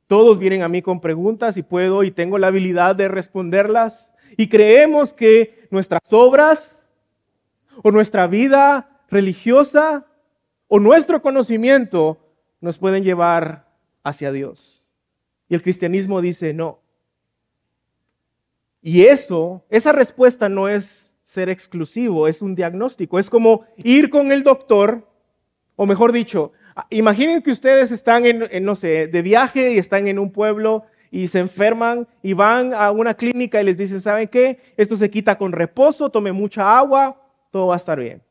Todos 0.08 0.40
vienen 0.40 0.62
a 0.62 0.70
mí 0.70 0.82
con 0.82 1.02
preguntas 1.02 1.58
y 1.58 1.62
puedo 1.62 2.06
y 2.06 2.12
tengo 2.12 2.38
la 2.38 2.48
habilidad 2.48 2.96
de 2.96 3.10
responderlas. 3.10 4.14
Y 4.38 4.48
creemos 4.48 5.14
que 5.14 5.68
nuestras 5.70 6.14
obras 6.14 6.88
o 7.84 7.92
nuestra 7.92 8.26
vida 8.28 9.02
religiosa 9.10 10.06
o 10.70 10.80
nuestro 10.80 11.22
conocimiento 11.22 12.20
nos 12.62 12.78
pueden 12.78 13.04
llevar 13.04 13.65
hacia 14.06 14.32
Dios. 14.32 14.84
Y 15.50 15.56
el 15.56 15.62
cristianismo 15.62 16.22
dice 16.22 16.54
no. 16.54 16.80
Y 18.82 19.06
eso, 19.08 19.66
esa 19.70 19.92
respuesta 19.92 20.48
no 20.48 20.70
es 20.70 21.18
ser 21.24 21.50
exclusivo, 21.50 22.28
es 22.28 22.42
un 22.42 22.54
diagnóstico. 22.56 23.18
Es 23.20 23.30
como 23.30 23.66
ir 23.78 24.10
con 24.12 24.32
el 24.32 24.44
doctor, 24.44 25.10
o 25.76 25.88
mejor 25.88 26.12
dicho, 26.12 26.54
imaginen 26.92 27.42
que 27.42 27.50
ustedes 27.50 27.92
están 27.92 28.26
en, 28.26 28.64
no 28.64 28.76
sé, 28.76 29.08
de 29.08 29.22
viaje 29.24 29.74
y 29.74 29.80
están 29.80 30.08
en 30.08 30.20
un 30.20 30.32
pueblo 30.32 30.84
y 31.10 31.28
se 31.28 31.40
enferman 31.40 32.08
y 32.22 32.34
van 32.34 32.74
a 32.74 32.92
una 32.92 33.16
clínica 33.16 33.60
y 33.60 33.66
les 33.66 33.78
dicen, 33.78 34.02
¿saben 34.02 34.28
qué? 34.28 34.60
Esto 34.78 34.98
se 34.98 35.10
quita 35.10 35.36
con 35.38 35.52
reposo, 35.52 36.12
tome 36.12 36.32
mucha 36.32 36.78
agua, 36.78 37.20
todo 37.50 37.68
va 37.68 37.74
a 37.74 37.78
estar 37.78 38.00
bien. 38.00 38.22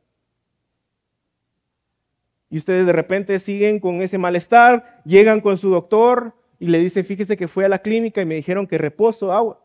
Y 2.54 2.58
ustedes 2.58 2.86
de 2.86 2.92
repente 2.92 3.36
siguen 3.40 3.80
con 3.80 4.00
ese 4.00 4.16
malestar, 4.16 5.02
llegan 5.04 5.40
con 5.40 5.58
su 5.58 5.70
doctor 5.70 6.36
y 6.60 6.68
le 6.68 6.78
dicen, 6.78 7.04
fíjese 7.04 7.36
que 7.36 7.48
fui 7.48 7.64
a 7.64 7.68
la 7.68 7.80
clínica 7.80 8.22
y 8.22 8.26
me 8.26 8.36
dijeron 8.36 8.68
que 8.68 8.78
reposo, 8.78 9.32
agua. 9.32 9.60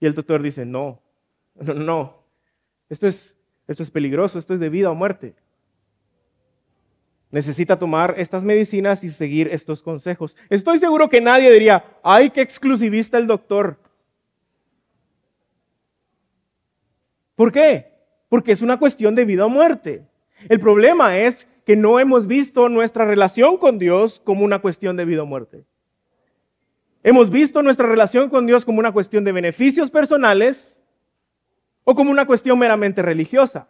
Y 0.00 0.06
el 0.06 0.14
doctor 0.14 0.40
dice, 0.40 0.64
no, 0.64 1.02
no, 1.54 1.74
no, 1.74 2.24
esto 2.88 3.06
es, 3.06 3.36
esto 3.68 3.82
es 3.82 3.90
peligroso, 3.90 4.38
esto 4.38 4.54
es 4.54 4.60
de 4.60 4.70
vida 4.70 4.90
o 4.90 4.94
muerte. 4.94 5.34
Necesita 7.30 7.78
tomar 7.78 8.14
estas 8.16 8.42
medicinas 8.42 9.04
y 9.04 9.10
seguir 9.10 9.48
estos 9.52 9.82
consejos. 9.82 10.34
Estoy 10.48 10.78
seguro 10.78 11.10
que 11.10 11.20
nadie 11.20 11.52
diría, 11.52 11.84
ay, 12.02 12.30
qué 12.30 12.40
exclusivista 12.40 13.18
el 13.18 13.26
doctor. 13.26 13.76
¿Por 17.34 17.52
qué? 17.52 17.92
Porque 18.30 18.52
es 18.52 18.62
una 18.62 18.78
cuestión 18.78 19.14
de 19.14 19.26
vida 19.26 19.44
o 19.44 19.50
muerte. 19.50 20.06
El 20.48 20.60
problema 20.60 21.18
es 21.18 21.46
que 21.64 21.76
no 21.76 21.98
hemos 21.98 22.26
visto 22.26 22.68
nuestra 22.68 23.04
relación 23.04 23.56
con 23.56 23.78
Dios 23.78 24.20
como 24.24 24.44
una 24.44 24.60
cuestión 24.60 24.96
de 24.96 25.04
vida 25.04 25.22
o 25.22 25.26
muerte. 25.26 25.64
Hemos 27.04 27.30
visto 27.30 27.62
nuestra 27.62 27.88
relación 27.88 28.28
con 28.28 28.46
Dios 28.46 28.64
como 28.64 28.78
una 28.78 28.92
cuestión 28.92 29.24
de 29.24 29.32
beneficios 29.32 29.90
personales 29.90 30.80
o 31.84 31.94
como 31.94 32.10
una 32.10 32.26
cuestión 32.26 32.58
meramente 32.58 33.02
religiosa. 33.02 33.68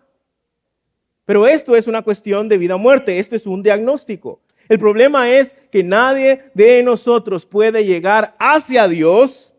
Pero 1.24 1.46
esto 1.46 1.76
es 1.76 1.86
una 1.86 2.02
cuestión 2.02 2.48
de 2.48 2.58
vida 2.58 2.74
o 2.74 2.78
muerte, 2.78 3.18
esto 3.18 3.36
es 3.36 3.46
un 3.46 3.62
diagnóstico. 3.62 4.40
El 4.68 4.78
problema 4.78 5.30
es 5.30 5.54
que 5.70 5.82
nadie 5.82 6.40
de 6.54 6.82
nosotros 6.82 7.46
puede 7.46 7.84
llegar 7.84 8.34
hacia 8.38 8.88
Dios 8.88 9.54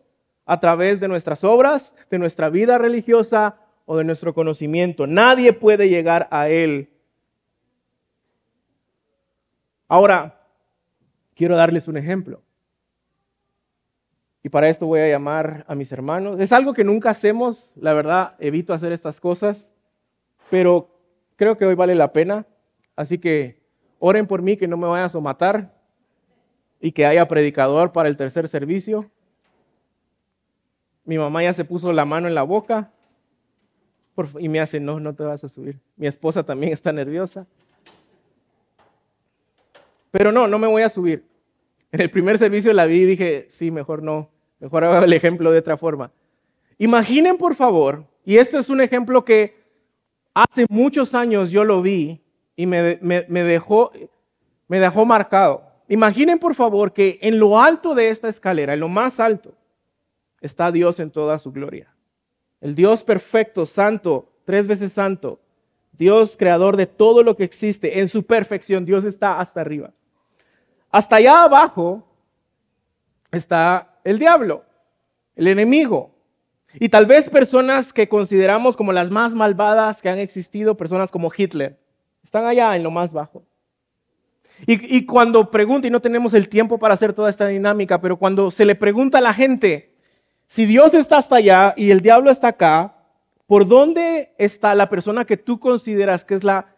a 0.46 0.60
través 0.60 1.00
de 1.00 1.08
nuestras 1.08 1.42
obras, 1.42 1.94
de 2.10 2.18
nuestra 2.18 2.50
vida 2.50 2.78
religiosa 2.78 3.56
o 3.86 3.96
de 3.96 4.04
nuestro 4.04 4.34
conocimiento. 4.34 5.06
Nadie 5.06 5.52
puede 5.52 5.88
llegar 5.88 6.28
a 6.30 6.48
Él. 6.48 6.90
Ahora, 9.88 10.40
quiero 11.34 11.56
darles 11.56 11.88
un 11.88 11.96
ejemplo. 11.96 12.42
Y 14.42 14.50
para 14.50 14.68
esto 14.68 14.86
voy 14.86 15.00
a 15.00 15.08
llamar 15.08 15.64
a 15.68 15.74
mis 15.74 15.90
hermanos. 15.90 16.38
Es 16.38 16.52
algo 16.52 16.74
que 16.74 16.84
nunca 16.84 17.10
hacemos, 17.10 17.72
la 17.76 17.94
verdad, 17.94 18.34
evito 18.38 18.74
hacer 18.74 18.92
estas 18.92 19.18
cosas, 19.18 19.74
pero 20.50 20.90
creo 21.36 21.56
que 21.56 21.64
hoy 21.64 21.74
vale 21.74 21.94
la 21.94 22.12
pena. 22.12 22.46
Así 22.94 23.18
que 23.18 23.62
oren 23.98 24.26
por 24.26 24.42
mí 24.42 24.56
que 24.56 24.68
no 24.68 24.76
me 24.76 24.86
vayas 24.86 25.14
a 25.14 25.20
matar 25.20 25.74
y 26.78 26.92
que 26.92 27.06
haya 27.06 27.26
predicador 27.26 27.92
para 27.92 28.08
el 28.08 28.16
tercer 28.16 28.46
servicio. 28.48 29.10
Mi 31.06 31.16
mamá 31.16 31.42
ya 31.42 31.54
se 31.54 31.64
puso 31.64 31.92
la 31.92 32.04
mano 32.04 32.28
en 32.28 32.34
la 32.34 32.42
boca 32.42 32.90
y 34.38 34.48
me 34.48 34.60
hace, 34.60 34.78
no, 34.78 35.00
no 35.00 35.14
te 35.14 35.22
vas 35.22 35.42
a 35.44 35.48
subir. 35.48 35.80
Mi 35.96 36.06
esposa 36.06 36.44
también 36.44 36.72
está 36.72 36.92
nerviosa. 36.92 37.46
Pero 40.14 40.30
no, 40.30 40.46
no 40.46 40.58
me 40.58 40.68
voy 40.68 40.82
a 40.82 40.88
subir. 40.88 41.24
En 41.90 42.00
el 42.00 42.08
primer 42.08 42.38
servicio 42.38 42.72
la 42.72 42.86
vi 42.86 42.98
y 42.98 43.04
dije, 43.04 43.48
sí, 43.50 43.70
mejor 43.70 44.02
no, 44.02 44.30
mejor 44.60 44.84
hago 44.84 45.04
el 45.04 45.12
ejemplo 45.12 45.50
de 45.50 45.58
otra 45.58 45.76
forma. 45.76 46.12
Imaginen, 46.78 47.36
por 47.36 47.54
favor, 47.54 48.04
y 48.24 48.36
esto 48.36 48.58
es 48.58 48.68
un 48.68 48.80
ejemplo 48.80 49.24
que 49.24 49.64
Hace 50.34 50.66
muchos 50.68 51.14
años 51.14 51.52
yo 51.52 51.62
lo 51.62 51.80
vi 51.80 52.20
y 52.56 52.66
me, 52.66 52.82
dejó, 52.82 53.92
me 54.66 54.80
dejó 54.80 55.06
marcado. 55.06 55.62
Imaginen 55.88 56.40
por 56.40 56.56
favor 56.56 56.92
que 56.92 57.20
en 57.22 57.38
lo 57.38 57.60
alto 57.60 57.94
de 57.94 58.08
esta 58.08 58.28
escalera, 58.28 58.74
en 58.74 58.80
lo 58.80 58.88
más 58.88 59.20
alto, 59.20 59.54
está 60.40 60.72
Dios 60.72 60.98
en 60.98 61.12
toda 61.12 61.38
su 61.38 61.52
gloria. 61.52 61.94
El 62.60 62.74
Dios 62.74 63.04
perfecto, 63.04 63.64
santo, 63.64 64.32
tres 64.44 64.66
veces 64.66 64.92
santo, 64.92 65.40
Dios 65.92 66.36
creador 66.36 66.76
de 66.76 66.86
todo 66.86 67.22
lo 67.22 67.36
que 67.36 67.44
existe, 67.44 68.00
en 68.00 68.08
su 68.08 68.24
perfección, 68.26 68.84
Dios 68.84 69.04
está 69.04 69.38
hasta 69.38 69.60
arriba. 69.60 69.92
Hasta 70.94 71.16
allá 71.16 71.42
abajo 71.42 72.06
está 73.32 73.98
el 74.04 74.16
diablo, 74.16 74.62
el 75.34 75.48
enemigo, 75.48 76.12
y 76.74 76.88
tal 76.88 77.04
vez 77.04 77.28
personas 77.28 77.92
que 77.92 78.08
consideramos 78.08 78.76
como 78.76 78.92
las 78.92 79.10
más 79.10 79.34
malvadas 79.34 80.00
que 80.00 80.08
han 80.08 80.20
existido, 80.20 80.76
personas 80.76 81.10
como 81.10 81.32
Hitler, 81.36 81.76
están 82.22 82.46
allá 82.46 82.76
en 82.76 82.84
lo 82.84 82.92
más 82.92 83.12
bajo. 83.12 83.42
Y, 84.68 85.04
cuando 85.04 85.50
pregunta, 85.50 85.88
y 85.88 85.90
no 85.90 86.00
tenemos 86.00 86.32
el 86.32 86.48
tiempo 86.48 86.78
para 86.78 86.94
hacer 86.94 87.12
toda 87.12 87.28
esta 87.28 87.48
dinámica, 87.48 88.00
pero 88.00 88.16
cuando 88.16 88.52
se 88.52 88.64
le 88.64 88.76
pregunta 88.76 89.18
a 89.18 89.20
la 89.20 89.34
gente, 89.34 89.96
si 90.46 90.64
Dios 90.64 90.94
está 90.94 91.16
hasta 91.16 91.34
allá 91.34 91.74
y 91.76 91.90
el 91.90 92.02
diablo 92.02 92.30
está 92.30 92.48
acá, 92.48 92.94
¿por 93.48 93.66
dónde 93.66 94.32
está 94.38 94.76
la 94.76 94.88
persona 94.88 95.24
que 95.24 95.36
tú 95.36 95.58
consideras 95.58 96.24
que 96.24 96.34
es 96.34 96.44
la, 96.44 96.68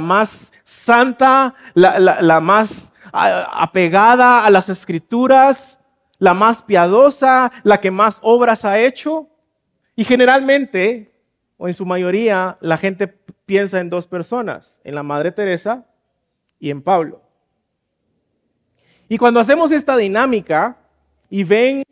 más 0.00 0.50
santa, 0.64 1.54
la 1.74 2.40
más 2.40 2.90
apegada 3.16 4.44
a 4.44 4.50
las 4.50 4.68
escrituras, 4.68 5.80
la 6.18 6.34
más 6.34 6.62
piadosa, 6.62 7.50
la 7.62 7.78
que 7.80 7.90
más 7.90 8.18
obras 8.22 8.64
ha 8.64 8.78
hecho? 8.78 9.28
Y 9.94 10.04
generalmente, 10.04 11.12
o 11.56 11.68
en 11.68 11.74
su 11.74 11.86
mayoría, 11.86 12.56
la 12.60 12.76
gente 12.76 13.08
piensa 13.46 13.80
en 13.80 13.88
dos 13.88 14.06
personas, 14.06 14.78
en 14.84 14.94
la 14.94 15.02
Madre 15.02 15.32
Teresa 15.32 15.86
y 16.58 16.70
en 16.70 16.82
Pablo. 16.82 17.22
Y 19.08 19.18
cuando 19.18 19.40
hacemos 19.40 19.70
esta 19.70 19.96
dinámica 19.96 20.76
y 21.30 21.44
ven 21.44 21.82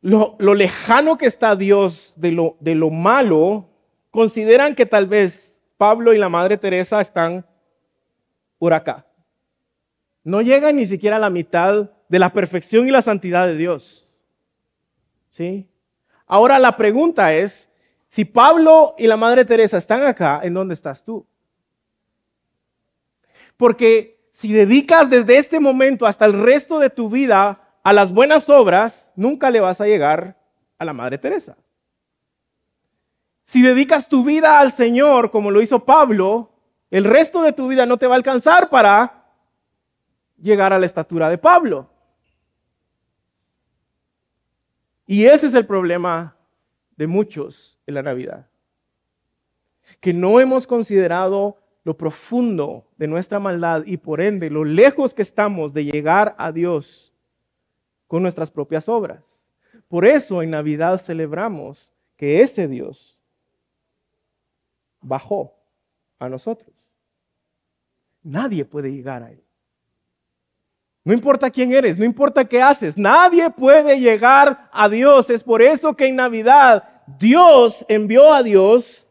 lo, 0.00 0.36
lejano 0.38 1.18
que 1.18 1.26
está 1.26 1.54
Dios 1.54 2.14
de 2.16 2.32
lo, 2.32 2.56
de 2.60 2.74
lo 2.74 2.90
malo, 2.90 3.68
consideran 4.10 4.74
que 4.74 4.86
tal 4.86 5.06
vez 5.06 5.60
Pablo 5.76 6.14
y 6.14 6.18
la 6.18 6.28
Madre 6.28 6.56
Teresa 6.56 7.00
están 7.00 7.44
por 8.58 8.72
acá. 8.72 9.07
No 10.28 10.42
llegan 10.42 10.76
ni 10.76 10.84
siquiera 10.84 11.16
a 11.16 11.20
la 11.20 11.30
mitad 11.30 11.90
de 12.06 12.18
la 12.18 12.34
perfección 12.34 12.86
y 12.86 12.90
la 12.90 13.00
santidad 13.00 13.46
de 13.46 13.56
Dios. 13.56 14.06
¿Sí? 15.30 15.66
Ahora 16.26 16.58
la 16.58 16.76
pregunta 16.76 17.32
es, 17.32 17.70
si 18.08 18.26
Pablo 18.26 18.94
y 18.98 19.06
la 19.06 19.16
Madre 19.16 19.46
Teresa 19.46 19.78
están 19.78 20.02
acá, 20.02 20.40
¿en 20.42 20.52
dónde 20.52 20.74
estás 20.74 21.02
tú? 21.02 21.26
Porque 23.56 24.20
si 24.30 24.52
dedicas 24.52 25.08
desde 25.08 25.38
este 25.38 25.60
momento 25.60 26.04
hasta 26.04 26.26
el 26.26 26.34
resto 26.34 26.78
de 26.78 26.90
tu 26.90 27.08
vida 27.08 27.62
a 27.82 27.92
las 27.94 28.12
buenas 28.12 28.50
obras, 28.50 29.10
nunca 29.16 29.48
le 29.48 29.60
vas 29.60 29.80
a 29.80 29.86
llegar 29.86 30.36
a 30.78 30.84
la 30.84 30.92
Madre 30.92 31.16
Teresa. 31.16 31.56
Si 33.44 33.62
dedicas 33.62 34.10
tu 34.10 34.24
vida 34.24 34.60
al 34.60 34.72
Señor, 34.72 35.30
como 35.30 35.50
lo 35.50 35.62
hizo 35.62 35.86
Pablo, 35.86 36.50
el 36.90 37.04
resto 37.04 37.40
de 37.40 37.54
tu 37.54 37.66
vida 37.66 37.86
no 37.86 37.96
te 37.96 38.06
va 38.06 38.12
a 38.12 38.18
alcanzar 38.18 38.68
para 38.68 39.17
llegar 40.40 40.72
a 40.72 40.78
la 40.78 40.86
estatura 40.86 41.28
de 41.28 41.38
Pablo. 41.38 41.90
Y 45.06 45.24
ese 45.24 45.46
es 45.46 45.54
el 45.54 45.66
problema 45.66 46.36
de 46.96 47.06
muchos 47.06 47.78
en 47.86 47.94
la 47.94 48.02
Navidad. 48.02 48.46
Que 50.00 50.12
no 50.12 50.40
hemos 50.40 50.66
considerado 50.66 51.56
lo 51.84 51.96
profundo 51.96 52.86
de 52.98 53.06
nuestra 53.06 53.40
maldad 53.40 53.84
y 53.86 53.96
por 53.96 54.20
ende 54.20 54.50
lo 54.50 54.64
lejos 54.64 55.14
que 55.14 55.22
estamos 55.22 55.72
de 55.72 55.86
llegar 55.86 56.34
a 56.36 56.52
Dios 56.52 57.14
con 58.06 58.22
nuestras 58.22 58.50
propias 58.50 58.88
obras. 58.88 59.40
Por 59.88 60.04
eso 60.04 60.42
en 60.42 60.50
Navidad 60.50 61.00
celebramos 61.00 61.90
que 62.16 62.42
ese 62.42 62.68
Dios 62.68 63.18
bajó 65.00 65.54
a 66.18 66.28
nosotros. 66.28 66.74
Nadie 68.22 68.64
puede 68.66 68.92
llegar 68.92 69.22
a 69.22 69.30
Él. 69.30 69.42
No 71.08 71.14
importa 71.14 71.50
quién 71.50 71.72
eres, 71.72 71.96
no 71.98 72.04
importa 72.04 72.44
qué 72.44 72.60
haces, 72.60 72.98
nadie 72.98 73.48
puede 73.48 73.98
llegar 73.98 74.68
a 74.70 74.90
Dios. 74.90 75.30
Es 75.30 75.42
por 75.42 75.62
eso 75.62 75.96
que 75.96 76.06
en 76.06 76.16
Navidad 76.16 76.84
Dios 77.18 77.82
envió 77.88 78.30
a 78.30 78.42
Dios 78.42 79.08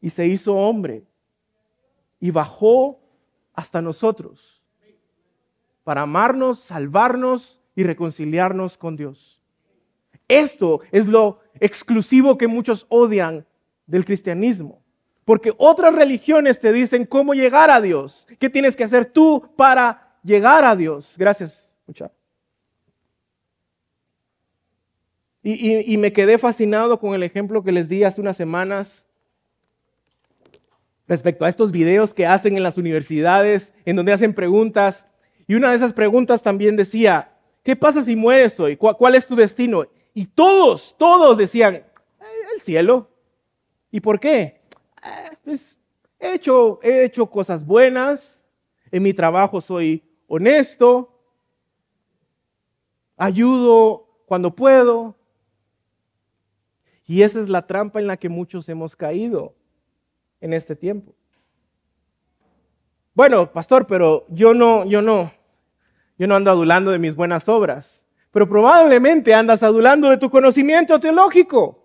y 0.00 0.10
se 0.10 0.26
hizo 0.26 0.56
hombre 0.56 1.04
y 2.18 2.32
bajó 2.32 2.98
hasta 3.54 3.80
nosotros 3.80 4.60
para 5.84 6.02
amarnos, 6.02 6.58
salvarnos 6.58 7.60
y 7.76 7.84
reconciliarnos 7.84 8.76
con 8.76 8.96
Dios. 8.96 9.40
Esto 10.26 10.80
es 10.90 11.06
lo 11.06 11.42
exclusivo 11.60 12.36
que 12.36 12.48
muchos 12.48 12.86
odian 12.88 13.46
del 13.86 14.04
cristianismo. 14.04 14.82
Porque 15.24 15.54
otras 15.58 15.94
religiones 15.94 16.58
te 16.58 16.72
dicen 16.72 17.06
cómo 17.06 17.34
llegar 17.34 17.70
a 17.70 17.80
Dios. 17.80 18.26
¿Qué 18.40 18.50
tienes 18.50 18.74
que 18.74 18.82
hacer 18.82 19.04
tú 19.04 19.48
para 19.54 20.01
llegar 20.22 20.64
a 20.64 20.76
Dios? 20.76 21.14
Gracias, 21.16 21.68
muchachos. 21.86 22.22
Y, 25.44 25.96
me 25.96 26.12
quedé 26.12 26.38
fascinado 26.38 27.00
con 27.00 27.14
el 27.14 27.24
ejemplo 27.24 27.64
que 27.64 27.72
les 27.72 27.88
di 27.88 28.04
hace 28.04 28.20
unas 28.20 28.36
semanas 28.36 29.04
respecto 31.08 31.44
a 31.44 31.48
estos 31.48 31.72
videos 31.72 32.14
que 32.14 32.26
hacen 32.26 32.56
en 32.56 32.62
las 32.62 32.78
universidades, 32.78 33.74
en 33.84 33.96
donde 33.96 34.12
hacen 34.12 34.34
preguntas. 34.34 35.08
Y 35.48 35.56
una 35.56 35.70
de 35.70 35.76
esas 35.76 35.92
preguntas 35.92 36.44
también 36.44 36.76
decía, 36.76 37.32
¿qué 37.64 37.74
pasa 37.74 38.04
si 38.04 38.14
mueres 38.14 38.58
hoy? 38.60 38.76
¿Cuál, 38.76 39.16
es 39.16 39.26
tu 39.26 39.34
destino? 39.34 39.84
Y 40.14 40.26
todos, 40.26 40.94
todos 40.96 41.36
decían, 41.36 41.74
eh, 41.74 41.84
el 42.54 42.60
cielo. 42.60 43.10
¿Y 43.90 43.98
por 43.98 44.20
qué? 44.20 44.60
Eh, 45.04 45.30
pues, 45.44 45.76
he, 46.20 46.34
hecho, 46.34 46.78
he 46.84 47.02
hecho 47.02 47.28
cosas 47.28 47.66
buenas, 47.66 48.40
en 48.92 49.02
mi 49.02 49.12
trabajo 49.12 49.60
soy 49.60 50.04
honesto, 50.26 51.12
ayudo 53.16 54.06
cuando 54.26 54.54
puedo. 54.54 55.14
Y 57.06 57.22
esa 57.22 57.40
es 57.40 57.48
la 57.48 57.66
trampa 57.66 58.00
en 58.00 58.06
la 58.06 58.16
que 58.16 58.28
muchos 58.28 58.68
hemos 58.68 58.96
caído 58.96 59.54
en 60.40 60.52
este 60.52 60.74
tiempo. 60.74 61.14
Bueno, 63.14 63.52
pastor, 63.52 63.86
pero 63.86 64.24
yo 64.28 64.54
no, 64.54 64.86
yo 64.86 65.02
no, 65.02 65.32
yo 66.18 66.26
no 66.26 66.34
ando 66.34 66.50
adulando 66.50 66.90
de 66.90 66.98
mis 66.98 67.14
buenas 67.14 67.48
obras, 67.48 68.02
pero 68.30 68.48
probablemente 68.48 69.34
andas 69.34 69.62
adulando 69.62 70.08
de 70.08 70.16
tu 70.16 70.30
conocimiento 70.30 70.98
teológico. 70.98 71.78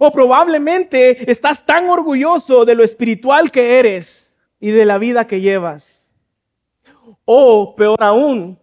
O 0.00 0.12
probablemente 0.12 1.30
estás 1.30 1.64
tan 1.64 1.88
orgulloso 1.88 2.64
de 2.64 2.74
lo 2.74 2.84
espiritual 2.84 3.50
que 3.50 3.78
eres 3.78 4.27
y 4.60 4.70
de 4.70 4.84
la 4.84 4.98
vida 4.98 5.26
que 5.26 5.40
llevas. 5.40 6.12
O 7.24 7.74
peor 7.76 7.98
aún, 8.00 8.58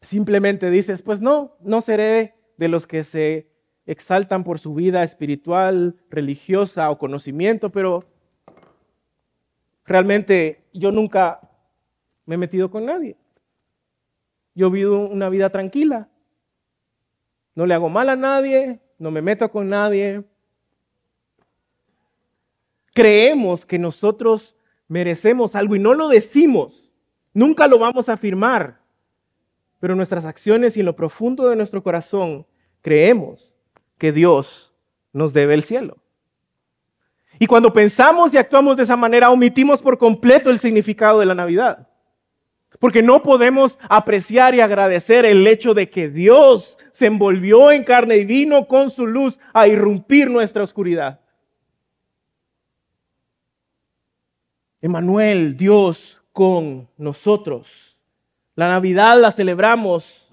simplemente 0.00 0.70
dices, 0.70 1.02
pues 1.02 1.20
no, 1.20 1.56
no 1.60 1.80
seré 1.80 2.34
de 2.56 2.68
los 2.68 2.86
que 2.86 3.04
se 3.04 3.50
exaltan 3.86 4.44
por 4.44 4.58
su 4.58 4.74
vida 4.74 5.02
espiritual, 5.02 5.96
religiosa 6.10 6.90
o 6.90 6.98
conocimiento, 6.98 7.70
pero 7.70 8.04
realmente 9.84 10.64
yo 10.72 10.90
nunca 10.90 11.40
me 12.24 12.34
he 12.34 12.38
metido 12.38 12.70
con 12.70 12.84
nadie. 12.84 13.16
Yo 14.54 14.70
vivo 14.70 15.06
una 15.06 15.28
vida 15.28 15.50
tranquila. 15.50 16.08
No 17.54 17.66
le 17.66 17.74
hago 17.74 17.88
mal 17.88 18.08
a 18.08 18.16
nadie, 18.16 18.80
no 18.98 19.10
me 19.10 19.22
meto 19.22 19.50
con 19.50 19.68
nadie. 19.68 20.24
Creemos 22.92 23.64
que 23.64 23.78
nosotros 23.78 24.55
merecemos 24.88 25.54
algo 25.54 25.76
y 25.76 25.78
no 25.78 25.94
lo 25.94 26.08
decimos. 26.08 26.90
Nunca 27.32 27.68
lo 27.68 27.78
vamos 27.78 28.08
a 28.08 28.14
afirmar. 28.14 28.80
Pero 29.80 29.94
nuestras 29.94 30.24
acciones 30.24 30.76
y 30.76 30.80
en 30.80 30.86
lo 30.86 30.96
profundo 30.96 31.48
de 31.48 31.56
nuestro 31.56 31.82
corazón 31.82 32.46
creemos 32.80 33.52
que 33.98 34.12
Dios 34.12 34.72
nos 35.12 35.32
debe 35.32 35.54
el 35.54 35.62
cielo. 35.62 35.98
Y 37.38 37.46
cuando 37.46 37.72
pensamos 37.72 38.32
y 38.32 38.38
actuamos 38.38 38.76
de 38.76 38.84
esa 38.84 38.96
manera, 38.96 39.30
omitimos 39.30 39.82
por 39.82 39.98
completo 39.98 40.50
el 40.50 40.58
significado 40.58 41.20
de 41.20 41.26
la 41.26 41.34
Navidad. 41.34 41.88
Porque 42.78 43.02
no 43.02 43.22
podemos 43.22 43.78
apreciar 43.88 44.54
y 44.54 44.60
agradecer 44.60 45.24
el 45.24 45.46
hecho 45.46 45.74
de 45.74 45.90
que 45.90 46.08
Dios 46.08 46.78
se 46.92 47.06
envolvió 47.06 47.70
en 47.70 47.84
carne 47.84 48.16
y 48.16 48.24
vino 48.24 48.66
con 48.66 48.90
su 48.90 49.06
luz 49.06 49.38
a 49.52 49.68
irrumpir 49.68 50.30
nuestra 50.30 50.62
oscuridad. 50.62 51.20
Emanuel, 54.86 55.56
Dios 55.56 56.22
con 56.32 56.88
nosotros. 56.96 57.98
La 58.54 58.68
Navidad 58.68 59.20
la 59.20 59.32
celebramos 59.32 60.32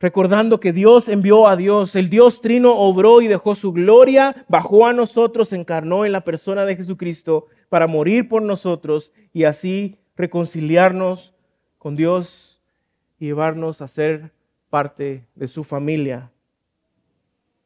recordando 0.00 0.58
que 0.58 0.72
Dios 0.72 1.08
envió 1.08 1.46
a 1.46 1.54
Dios, 1.54 1.94
el 1.94 2.10
Dios 2.10 2.40
trino 2.40 2.74
obró 2.74 3.22
y 3.22 3.28
dejó 3.28 3.54
su 3.54 3.72
gloria, 3.72 4.44
bajó 4.48 4.86
a 4.86 4.92
nosotros, 4.92 5.52
encarnó 5.52 6.04
en 6.04 6.10
la 6.10 6.22
persona 6.22 6.66
de 6.66 6.74
Jesucristo 6.74 7.46
para 7.68 7.86
morir 7.86 8.28
por 8.28 8.42
nosotros 8.42 9.12
y 9.32 9.44
así 9.44 9.96
reconciliarnos 10.16 11.34
con 11.78 11.94
Dios 11.94 12.60
y 13.20 13.26
llevarnos 13.26 13.80
a 13.80 13.86
ser 13.86 14.32
parte 14.70 15.24
de 15.36 15.46
su 15.46 15.62
familia. 15.62 16.32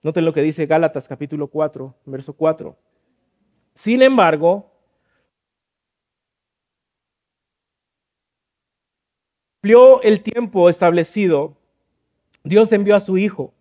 Noten 0.03 0.27
lo 0.27 0.35
que 0.35 0.43
dice 0.43 0.67
Gálatas 0.67 1.09
capítulo 1.09 1.49
4, 1.49 1.95
verso 2.05 2.35
4. 2.35 2.77
Sin 3.75 4.03
embargo, 4.03 4.78
el 10.03 10.21
tiempo 10.21 10.69
establecido, 10.69 11.57
Dios 12.45 12.73
envió 12.73 12.97
a 12.97 13.01
su 13.01 13.19
Hijo, 13.19 13.53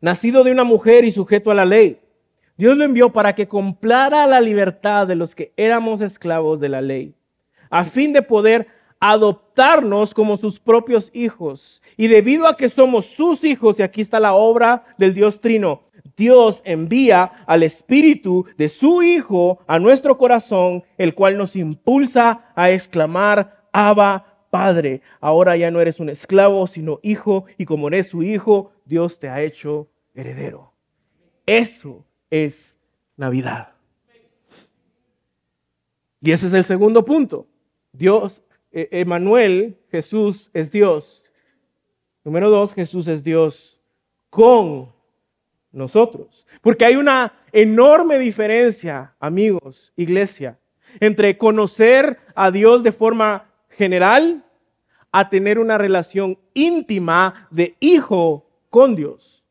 nacido 0.00 0.44
de 0.44 0.52
una 0.52 0.64
mujer 0.64 1.04
y 1.04 1.10
sujeto 1.10 1.50
a 1.50 1.54
la 1.54 1.64
ley. 1.64 2.00
Dios 2.56 2.76
lo 2.76 2.84
envió 2.84 3.12
para 3.12 3.34
que 3.34 3.48
complara 3.48 4.26
la 4.26 4.40
libertad 4.40 5.06
de 5.06 5.16
los 5.16 5.34
que 5.34 5.52
éramos 5.56 6.00
esclavos 6.00 6.60
de 6.60 6.68
la 6.68 6.80
ley 6.80 7.14
a 7.70 7.84
fin 7.84 8.12
de 8.12 8.22
poder 8.22 8.68
adoptarnos 9.00 10.14
como 10.14 10.36
sus 10.36 10.58
propios 10.58 11.10
hijos. 11.12 11.82
Y 11.96 12.08
debido 12.08 12.46
a 12.46 12.56
que 12.56 12.68
somos 12.68 13.06
sus 13.06 13.44
hijos, 13.44 13.78
y 13.78 13.82
aquí 13.82 14.00
está 14.00 14.20
la 14.20 14.34
obra 14.34 14.84
del 14.98 15.14
Dios 15.14 15.40
Trino, 15.40 15.82
Dios 16.16 16.62
envía 16.64 17.44
al 17.46 17.62
Espíritu 17.62 18.46
de 18.56 18.68
su 18.68 19.02
Hijo 19.02 19.58
a 19.66 19.78
nuestro 19.78 20.16
corazón, 20.16 20.82
el 20.96 21.14
cual 21.14 21.36
nos 21.36 21.56
impulsa 21.56 22.52
a 22.54 22.70
exclamar, 22.70 23.68
Abba, 23.72 24.35
Padre. 24.56 25.02
Ahora 25.20 25.54
ya 25.54 25.70
no 25.70 25.82
eres 25.82 26.00
un 26.00 26.08
esclavo, 26.08 26.66
sino 26.66 26.98
hijo, 27.02 27.44
y 27.58 27.66
como 27.66 27.88
eres 27.88 28.06
su 28.06 28.22
hijo, 28.22 28.72
Dios 28.86 29.18
te 29.18 29.28
ha 29.28 29.42
hecho 29.42 29.86
heredero. 30.14 30.72
Eso 31.44 32.06
es 32.30 32.78
Navidad. 33.18 33.74
Y 36.22 36.30
ese 36.30 36.46
es 36.46 36.54
el 36.54 36.64
segundo 36.64 37.04
punto. 37.04 37.46
Dios, 37.92 38.42
e, 38.72 38.88
Emanuel, 38.92 39.76
Jesús 39.90 40.50
es 40.54 40.72
Dios. 40.72 41.22
Número 42.24 42.48
dos, 42.48 42.72
Jesús 42.72 43.08
es 43.08 43.22
Dios 43.22 43.78
con 44.30 44.90
nosotros. 45.70 46.46
Porque 46.62 46.86
hay 46.86 46.96
una 46.96 47.34
enorme 47.52 48.18
diferencia, 48.18 49.14
amigos, 49.20 49.92
iglesia, 49.96 50.58
entre 50.98 51.36
conocer 51.36 52.18
a 52.34 52.50
Dios 52.50 52.82
de 52.82 52.92
forma 52.92 53.50
general 53.68 54.45
a 55.12 55.28
tener 55.28 55.58
una 55.58 55.78
relación 55.78 56.38
íntima 56.54 57.48
de 57.50 57.76
hijo 57.80 58.46
con 58.70 58.94
Dios. 58.94 59.42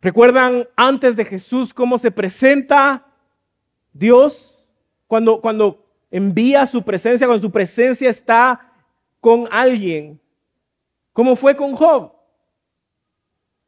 ¿Recuerdan 0.00 0.68
antes 0.76 1.16
de 1.16 1.24
Jesús 1.24 1.72
cómo 1.72 1.96
se 1.96 2.10
presenta 2.10 3.06
Dios 3.92 4.54
cuando, 5.06 5.40
cuando 5.40 5.86
envía 6.10 6.66
su 6.66 6.82
presencia, 6.82 7.26
cuando 7.26 7.40
su 7.40 7.50
presencia 7.50 8.10
está 8.10 8.70
con 9.20 9.48
alguien? 9.50 10.20
¿Cómo 11.12 11.36
fue 11.36 11.56
con 11.56 11.74
Job? 11.74 12.12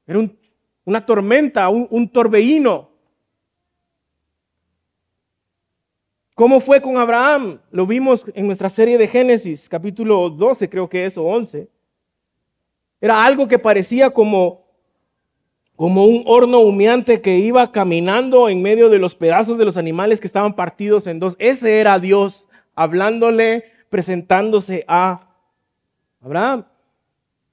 Era 0.07 0.29
una 0.85 1.07
tormenta, 1.07 1.69
un, 1.69 1.87
un 1.91 2.09
torbellino. 2.09 2.91
¿Cómo 6.37 6.61
fue 6.61 6.83
con 6.83 6.99
Abraham? 6.99 7.61
Lo 7.71 7.87
vimos 7.87 8.27
en 8.35 8.47
nuestra 8.47 8.69
serie 8.69 8.99
de 8.99 9.09
Génesis, 9.09 9.71
capítulo 9.71 10.29
12, 10.29 10.69
creo 10.69 10.87
que 10.87 11.07
es, 11.07 11.17
o 11.17 11.23
11. 11.23 11.67
Era 13.01 13.25
algo 13.25 13.49
que 13.49 13.59
parecía 13.59 14.11
como, 14.11 14.67
como 15.77 16.05
un 16.05 16.25
horno 16.27 16.61
humeante 16.61 17.23
que 17.23 17.39
iba 17.39 17.73
caminando 17.73 18.51
en 18.51 18.61
medio 18.61 18.91
de 18.91 18.99
los 18.99 19.15
pedazos 19.15 19.57
de 19.57 19.65
los 19.65 19.79
animales 19.79 20.21
que 20.21 20.27
estaban 20.27 20.55
partidos 20.55 21.07
en 21.07 21.21
dos. 21.21 21.37
Ese 21.39 21.81
era 21.81 21.99
Dios 21.99 22.51
hablándole, 22.75 23.65
presentándose 23.89 24.85
a 24.87 25.31
Abraham. 26.21 26.67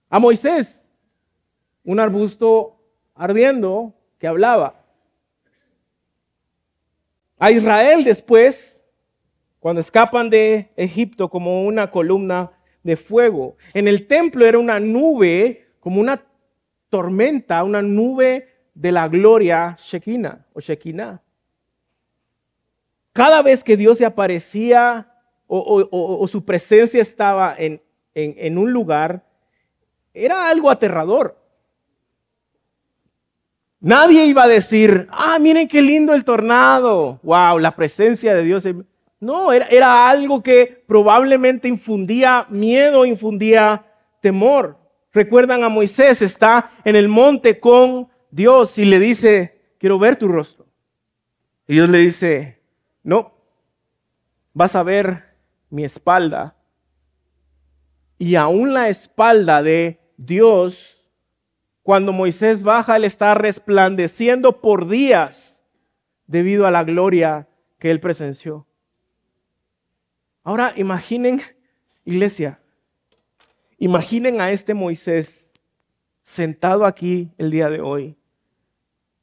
A 0.10 0.20
Moisés, 0.20 0.84
un 1.86 2.02
arbusto 2.02 2.76
ardiendo 3.16 3.94
que 4.20 4.28
hablaba. 4.28 4.84
A 7.40 7.52
Israel 7.52 8.04
después, 8.04 8.73
cuando 9.64 9.80
escapan 9.80 10.30
de 10.30 10.74
Egipto 10.76 11.30
como 11.30 11.64
una 11.64 11.90
columna 11.90 12.52
de 12.84 12.98
fuego. 12.98 13.56
En 13.74 13.88
el 13.88 14.08
templo 14.08 14.46
era 14.46 14.60
una 14.60 14.78
nube, 14.78 15.68
como 15.80 16.02
una 16.02 16.22
tormenta, 16.90 17.64
una 17.64 17.82
nube 17.82 18.50
de 18.74 18.92
la 18.92 19.08
gloria 19.08 19.78
Shekinah 19.82 20.48
o 20.52 20.60
Shekinah. 20.60 21.22
Cada 23.14 23.42
vez 23.42 23.64
que 23.64 23.78
Dios 23.78 24.00
se 24.00 24.06
aparecía 24.06 25.10
o, 25.48 26.28
su 26.28 26.44
presencia 26.44 27.02
estaba 27.02 27.56
en, 27.58 28.58
un 28.58 28.74
lugar, 28.74 29.24
era 30.14 30.50
algo 30.50 30.70
aterrador. 30.70 31.40
Nadie 33.80 34.26
iba 34.26 34.44
a 34.44 34.50
decir, 34.50 35.08
ah, 35.10 35.40
miren 35.40 35.70
qué 35.70 35.82
lindo 35.82 36.14
el 36.14 36.26
tornado. 36.26 37.22
Wow, 37.24 37.60
la 37.60 37.74
presencia 37.74 38.36
de 38.36 38.44
Dios. 38.44 38.66
No, 39.24 39.54
era, 39.54 40.10
algo 40.10 40.44
que 40.44 40.84
probablemente 40.86 41.70
infundía 41.70 42.46
miedo, 42.50 43.06
infundía 43.06 43.86
temor. 44.20 44.78
Recuerdan 45.14 45.64
a 45.64 45.70
Moisés, 45.70 46.22
está 46.22 46.72
en 46.84 46.98
el 46.98 47.08
monte 47.08 47.58
con 47.58 48.10
Dios 48.32 48.78
y 48.78 48.84
le 48.84 49.00
dice, 49.00 49.62
quiero 49.78 49.98
ver 49.98 50.18
tu 50.18 50.28
rostro. 50.28 50.66
Y 51.70 51.76
Dios 51.76 51.88
le 51.88 52.00
dice, 52.00 52.62
no, 53.02 53.34
vas 54.54 54.76
a 54.76 54.84
ver 54.84 55.24
mi 55.70 55.86
espalda. 55.86 56.58
Y 58.18 58.36
aún 58.36 58.74
la 58.74 58.90
espalda 58.90 59.64
de 59.64 60.02
Dios, 60.18 61.02
cuando 61.82 62.12
Moisés 62.12 62.62
baja, 62.62 62.98
él 62.98 63.06
está 63.06 63.36
resplandeciendo 63.36 64.60
por 64.60 64.90
días 64.90 65.64
debido 66.28 66.68
a 66.68 66.72
la 66.72 66.84
gloria 66.84 67.48
que 67.80 67.90
él 67.90 68.02
presenció. 68.02 68.68
Ahora 70.46 70.74
imaginen, 70.76 71.42
iglesia, 72.04 72.60
imaginen 73.78 74.42
a 74.42 74.52
este 74.52 74.74
Moisés 74.74 75.50
sentado 76.22 76.86
aquí 76.86 77.32
el 77.38 77.50
día 77.50 77.70
de 77.70 77.80
hoy, 77.80 78.18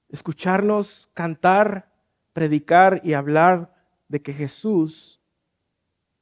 escucharnos 0.09 1.11
cantar, 1.13 1.93
predicar 2.33 3.03
y 3.05 3.13
hablar 3.13 3.71
de 4.09 4.23
que 4.23 4.33
Jesús 4.33 5.21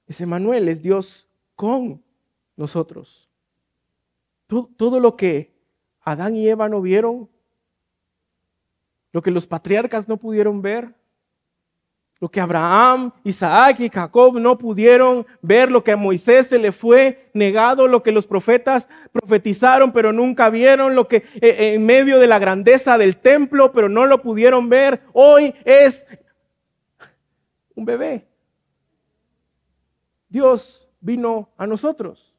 es 0.09 0.21
Emanuel, 0.21 0.69
es 0.69 0.83
Dios 0.83 1.29
con 1.55 2.03
nosotros. 2.57 3.31
Todo, 4.49 4.69
todo, 4.77 4.99
lo 4.99 5.15
que 5.15 5.55
Adán 6.01 6.35
y 6.35 6.49
Eva 6.49 6.69
no 6.69 6.81
vieron, 6.81 7.31
lo 9.13 9.23
que 9.23 9.31
los 9.31 9.47
patriarcas 9.47 10.09
no 10.09 10.17
pudieron 10.17 10.61
ver, 10.61 10.98
lo 12.21 12.29
que 12.29 12.41
Abraham, 12.41 13.13
Isaac 13.23 13.79
y 13.81 13.89
Jacob 13.89 14.39
no 14.41 14.59
pudieron 14.59 15.25
ver, 15.41 15.71
lo 15.71 15.85
que 15.85 15.93
a 15.93 15.97
Moisés 15.97 16.49
se 16.49 16.59
le 16.59 16.73
fue 16.73 17.31
negado, 17.33 17.87
lo 17.87 18.03
que 18.03 18.11
los 18.11 18.27
profetas 18.27 18.89
profetizaron 19.13 19.93
pero 19.93 20.13
nunca 20.13 20.51
vieron, 20.51 20.97
lo 20.97 21.07
que 21.07 21.17
eh, 21.17 21.25
eh, 21.41 21.75
en 21.75 21.87
medio 21.87 22.19
de 22.19 22.27
la 22.27 22.41
grandeza 22.41 22.99
del 22.99 23.17
templo 23.17 23.71
pero 23.73 23.89
no 23.89 24.07
lo 24.07 24.21
pudieron 24.21 24.69
ver, 24.69 25.01
hoy 25.13 25.55
es 25.65 26.07
un 27.77 27.85
bebé. 27.85 28.27
Dios 30.29 30.89
vino 31.01 31.51
a 31.57 31.67
nosotros. 31.69 32.35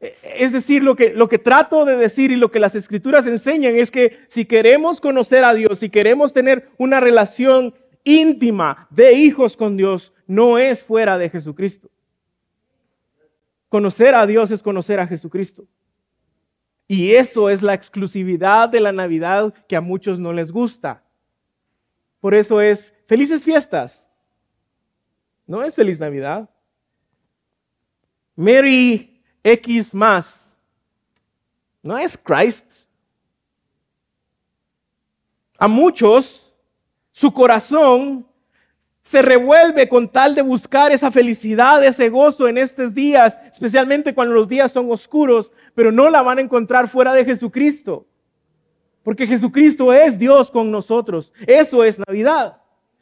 E, 0.00 0.16
es 0.38 0.52
decir, 0.52 0.82
lo 0.82 0.96
que, 0.96 1.12
lo 1.12 1.28
que 1.28 1.38
trato 1.38 1.84
de 1.84 1.96
decir 1.96 2.32
y 2.32 2.36
lo 2.36 2.50
que 2.50 2.60
las 2.60 2.74
escrituras 2.74 3.26
enseñan 3.26 3.76
es 3.76 3.90
que 3.90 4.20
si 4.28 4.46
queremos 4.46 5.00
conocer 5.00 5.44
a 5.44 5.52
Dios, 5.52 5.78
si 5.78 5.90
queremos 5.90 6.32
tener 6.32 6.70
una 6.78 7.00
relación 7.00 7.74
íntima 8.06 8.86
de 8.88 9.12
hijos 9.12 9.56
con 9.56 9.76
Dios 9.76 10.14
no 10.26 10.56
es 10.56 10.82
fuera 10.82 11.18
de 11.18 11.28
Jesucristo. 11.28 11.90
Conocer 13.68 14.14
a 14.14 14.26
Dios 14.26 14.50
es 14.50 14.62
conocer 14.62 15.00
a 15.00 15.06
Jesucristo. 15.06 15.66
Y 16.88 17.14
eso 17.14 17.50
es 17.50 17.62
la 17.62 17.74
exclusividad 17.74 18.68
de 18.68 18.80
la 18.80 18.92
Navidad 18.92 19.52
que 19.68 19.74
a 19.74 19.80
muchos 19.80 20.20
no 20.20 20.32
les 20.32 20.52
gusta. 20.52 21.02
Por 22.20 22.34
eso 22.34 22.60
es 22.60 22.94
felices 23.06 23.42
fiestas. 23.42 24.08
No 25.46 25.64
es 25.64 25.74
feliz 25.74 25.98
Navidad. 25.98 26.48
Mary 28.36 29.20
X 29.42 29.94
más. 29.94 30.56
No 31.82 31.98
es 31.98 32.16
Christ. 32.16 32.64
A 35.58 35.66
muchos 35.66 36.45
su 37.16 37.32
corazón 37.32 38.26
se 39.00 39.22
revuelve 39.22 39.88
con 39.88 40.06
tal 40.06 40.34
de 40.34 40.42
buscar 40.42 40.92
esa 40.92 41.10
felicidad, 41.10 41.82
ese 41.82 42.10
gozo 42.10 42.46
en 42.46 42.58
estos 42.58 42.92
días, 42.92 43.38
especialmente 43.50 44.14
cuando 44.14 44.34
los 44.34 44.48
días 44.48 44.70
son 44.70 44.90
oscuros, 44.92 45.50
pero 45.74 45.90
no 45.90 46.10
la 46.10 46.20
van 46.20 46.36
a 46.36 46.40
encontrar 46.42 46.88
fuera 46.88 47.14
de 47.14 47.24
Jesucristo. 47.24 48.06
Porque 49.02 49.26
Jesucristo 49.26 49.94
es 49.94 50.18
Dios 50.18 50.50
con 50.50 50.70
nosotros. 50.70 51.32
Eso 51.46 51.82
es 51.84 51.98
Navidad. 52.06 52.60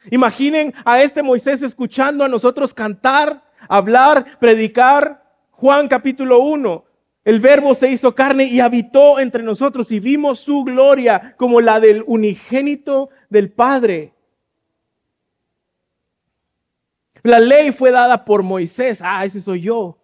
Imaginen 0.09 0.73
a 0.85 1.01
este 1.01 1.21
Moisés 1.21 1.61
escuchando 1.61 2.23
a 2.23 2.29
nosotros 2.29 2.73
cantar, 2.73 3.43
hablar, 3.67 4.39
predicar. 4.39 5.25
Juan 5.51 5.89
capítulo 5.89 6.39
1. 6.39 6.84
El 7.25 7.39
verbo 7.39 7.73
se 7.73 7.89
hizo 7.89 8.13
carne 8.13 8.45
y 8.45 8.59
habitó 8.59 9.19
entre 9.19 9.41
nosotros 9.41 9.91
y 9.91 9.99
vimos 9.99 10.39
su 10.39 10.63
gloria 10.63 11.33
como 11.37 11.59
la 11.59 11.79
del 11.79 12.03
unigénito 12.05 13.09
del 13.31 13.51
Padre. 13.51 14.13
La 17.23 17.39
ley 17.39 17.71
fue 17.71 17.89
dada 17.89 18.23
por 18.23 18.43
Moisés. 18.43 18.99
Ah, 19.03 19.25
ese 19.25 19.41
soy 19.41 19.61
yo. 19.61 19.97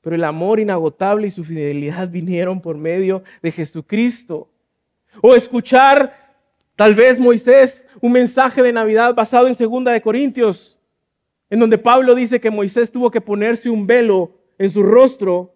Pero 0.00 0.16
el 0.16 0.24
amor 0.24 0.58
inagotable 0.58 1.28
y 1.28 1.30
su 1.30 1.44
fidelidad 1.44 2.08
vinieron 2.08 2.60
por 2.60 2.76
medio 2.76 3.22
de 3.40 3.52
Jesucristo. 3.52 4.48
O 5.20 5.36
escuchar, 5.36 6.34
tal 6.74 6.96
vez 6.96 7.20
Moisés, 7.20 7.86
un 8.00 8.10
mensaje 8.10 8.60
de 8.60 8.72
Navidad 8.72 9.14
basado 9.14 9.46
en 9.46 9.54
Segunda 9.54 9.92
de 9.92 10.02
Corintios, 10.02 10.76
en 11.48 11.60
donde 11.60 11.78
Pablo 11.78 12.16
dice 12.16 12.40
que 12.40 12.50
Moisés 12.50 12.90
tuvo 12.90 13.08
que 13.08 13.20
ponerse 13.20 13.70
un 13.70 13.86
velo 13.86 14.32
en 14.58 14.68
su 14.68 14.82
rostro 14.82 15.54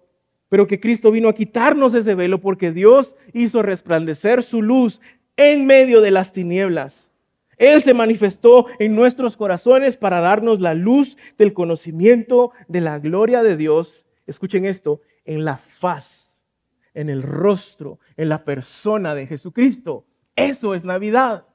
pero 0.49 0.67
que 0.67 0.81
Cristo 0.81 1.11
vino 1.11 1.29
a 1.29 1.35
quitarnos 1.35 1.95
ese 1.95 2.15
velo 2.15 2.41
porque 2.41 2.73
Dios 2.73 3.17
hizo 3.33 3.63
resplandecer 3.63 4.43
su 4.43 4.63
luz 4.63 5.01
en 5.37 5.67
medio 5.67 6.01
de 6.01 6.11
las 6.11 6.33
tinieblas. 6.33 7.13
Él 7.59 7.83
se 7.83 7.95
manifestó 7.95 8.67
en 8.79 8.95
nuestros 8.95 9.37
corazones 9.37 9.97
para 9.97 10.21
darnos 10.21 10.61
la 10.61 10.75
luz 10.75 11.17
del 11.39 11.55
conocimiento 11.55 12.53
de 12.69 12.83
la 12.83 12.99
gloria 12.99 13.43
de 13.43 13.57
Dios. 13.57 14.07
Escuchen 14.27 14.67
esto, 14.67 15.01
en 15.25 15.45
la 15.45 15.57
faz, 15.57 16.35
en 16.93 17.09
el 17.09 17.23
rostro, 17.23 17.99
en 18.17 18.29
la 18.29 18.45
persona 18.45 19.15
de 19.15 19.27
Jesucristo. 19.27 20.05
Eso 20.35 20.75
es 20.75 20.85
Navidad. 20.85 21.47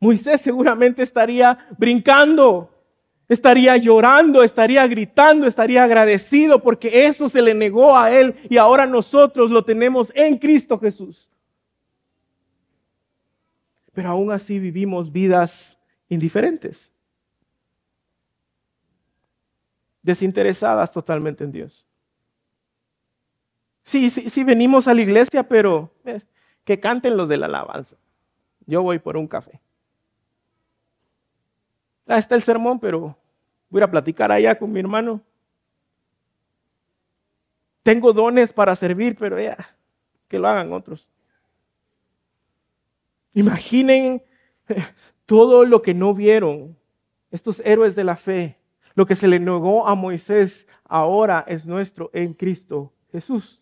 Moisés 0.00 0.42
seguramente 0.42 1.02
estaría 1.02 1.66
brincando 1.78 2.73
Estaría 3.34 3.76
llorando, 3.76 4.42
estaría 4.42 4.86
gritando, 4.86 5.46
estaría 5.46 5.84
agradecido 5.84 6.62
porque 6.62 7.06
eso 7.06 7.28
se 7.28 7.42
le 7.42 7.52
negó 7.52 7.96
a 7.96 8.10
él 8.10 8.34
y 8.48 8.56
ahora 8.56 8.86
nosotros 8.86 9.50
lo 9.50 9.64
tenemos 9.64 10.12
en 10.14 10.38
Cristo 10.38 10.78
Jesús. 10.78 11.28
Pero 13.92 14.10
aún 14.10 14.30
así 14.32 14.58
vivimos 14.58 15.10
vidas 15.10 15.78
indiferentes. 16.08 16.94
desinteresadas 20.04 20.92
totalmente 20.92 21.42
en 21.42 21.50
Dios. 21.50 21.84
Sí, 23.82 24.10
sí, 24.10 24.28
sí 24.28 24.44
venimos 24.44 24.86
a 24.86 24.94
la 24.94 25.00
iglesia, 25.00 25.48
pero 25.48 25.90
eh, 26.04 26.20
que 26.62 26.78
canten 26.78 27.16
los 27.16 27.28
de 27.28 27.38
la 27.38 27.46
alabanza. 27.46 27.96
Yo 28.66 28.82
voy 28.82 28.98
por 28.98 29.16
un 29.16 29.26
café. 29.26 29.60
Ah, 32.06 32.18
está 32.18 32.34
el 32.34 32.42
sermón, 32.42 32.78
pero 32.78 33.16
voy 33.74 33.82
a 33.82 33.90
platicar 33.90 34.30
allá 34.30 34.56
con 34.56 34.72
mi 34.72 34.78
hermano. 34.78 35.20
Tengo 37.82 38.12
dones 38.12 38.52
para 38.52 38.76
servir, 38.76 39.16
pero 39.18 39.36
ya, 39.40 39.56
que 40.28 40.38
lo 40.38 40.46
hagan 40.46 40.72
otros. 40.72 41.08
Imaginen 43.32 44.22
todo 45.26 45.64
lo 45.64 45.82
que 45.82 45.92
no 45.92 46.14
vieron 46.14 46.78
estos 47.32 47.60
héroes 47.64 47.96
de 47.96 48.04
la 48.04 48.14
fe. 48.14 48.60
Lo 48.94 49.06
que 49.06 49.16
se 49.16 49.26
le 49.26 49.40
negó 49.40 49.88
a 49.88 49.96
Moisés 49.96 50.68
ahora 50.84 51.44
es 51.48 51.66
nuestro 51.66 52.10
en 52.12 52.32
Cristo 52.32 52.92
Jesús. 53.10 53.60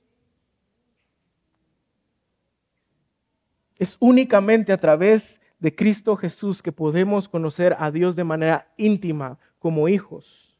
Es 3.78 3.96
únicamente 3.98 4.74
a 4.74 4.76
través 4.76 5.40
de 5.58 5.74
Cristo 5.74 6.16
Jesús 6.16 6.62
que 6.62 6.70
podemos 6.70 7.30
conocer 7.30 7.74
a 7.78 7.90
Dios 7.90 8.14
de 8.14 8.24
manera 8.24 8.70
íntima 8.76 9.38
como 9.62 9.88
hijos. 9.88 10.54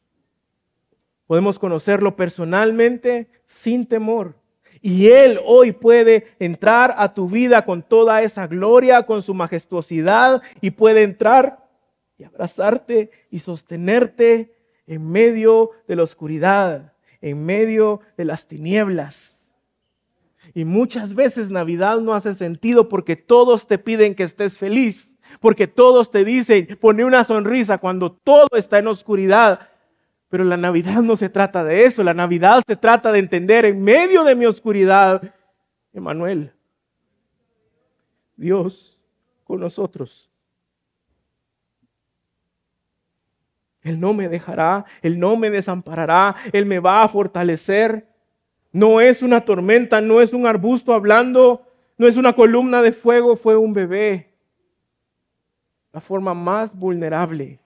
Podemos 1.27 1.59
conocerlo 1.59 2.15
personalmente 2.15 3.27
sin 3.45 3.85
temor. 3.85 4.35
Y 4.81 5.07
Él 5.09 5.39
hoy 5.45 5.73
puede 5.73 6.25
entrar 6.39 6.95
a 6.97 7.13
tu 7.13 7.29
vida 7.29 7.65
con 7.65 7.83
toda 7.83 8.21
esa 8.21 8.47
gloria, 8.47 9.05
con 9.05 9.21
su 9.21 9.33
majestuosidad, 9.33 10.41
y 10.61 10.71
puede 10.71 11.03
entrar 11.03 11.67
y 12.17 12.23
abrazarte 12.23 13.11
y 13.29 13.39
sostenerte 13.39 14.55
en 14.87 15.09
medio 15.09 15.71
de 15.87 15.95
la 15.95 16.03
oscuridad, 16.03 16.93
en 17.21 17.45
medio 17.45 18.01
de 18.17 18.25
las 18.25 18.47
tinieblas. 18.47 19.49
Y 20.53 20.65
muchas 20.65 21.13
veces 21.13 21.49
Navidad 21.49 21.99
no 21.99 22.13
hace 22.13 22.35
sentido 22.35 22.89
porque 22.89 23.15
todos 23.15 23.67
te 23.67 23.77
piden 23.77 24.15
que 24.15 24.23
estés 24.23 24.57
feliz, 24.57 25.12
porque 25.39 25.67
todos 25.67 26.11
te 26.11 26.25
dicen, 26.25 26.77
pone 26.79 27.05
una 27.05 27.23
sonrisa 27.23 27.77
cuando 27.77 28.11
todo 28.11 28.49
está 28.55 28.79
en 28.79 28.87
oscuridad. 28.87 29.69
Pero 30.29 30.43
la 30.43 30.57
Navidad 30.57 31.01
no 31.01 31.15
se 31.15 31.29
trata 31.29 31.63
de 31.63 31.85
eso, 31.85 32.03
la 32.03 32.13
Navidad 32.13 32.63
se 32.65 32.75
trata 32.75 33.11
de 33.11 33.19
entender 33.19 33.65
en 33.65 33.81
medio 33.81 34.23
de 34.23 34.35
mi 34.35 34.45
oscuridad, 34.45 35.21
Emanuel, 35.93 36.51
Dios 38.35 38.99
con 39.43 39.59
nosotros. 39.59 40.29
Él 43.83 43.99
no 43.99 44.13
me 44.13 44.29
dejará, 44.29 44.85
Él 45.01 45.19
no 45.19 45.35
me 45.35 45.49
desamparará, 45.49 46.35
Él 46.51 46.65
me 46.65 46.79
va 46.79 47.03
a 47.03 47.09
fortalecer. 47.09 48.07
No 48.71 49.01
es 49.01 49.21
una 49.21 49.41
tormenta, 49.41 50.01
no 50.01 50.21
es 50.21 50.33
un 50.33 50.47
arbusto 50.47 50.93
hablando, 50.93 51.67
no 51.97 52.07
es 52.07 52.17
una 52.17 52.33
columna 52.33 52.81
de 52.81 52.91
fuego, 52.91 53.35
fue 53.35 53.55
un 53.55 53.73
bebé. 53.73 54.32
La 55.93 56.01
forma 56.01 56.33
más 56.33 56.75
vulnerable. 56.75 57.59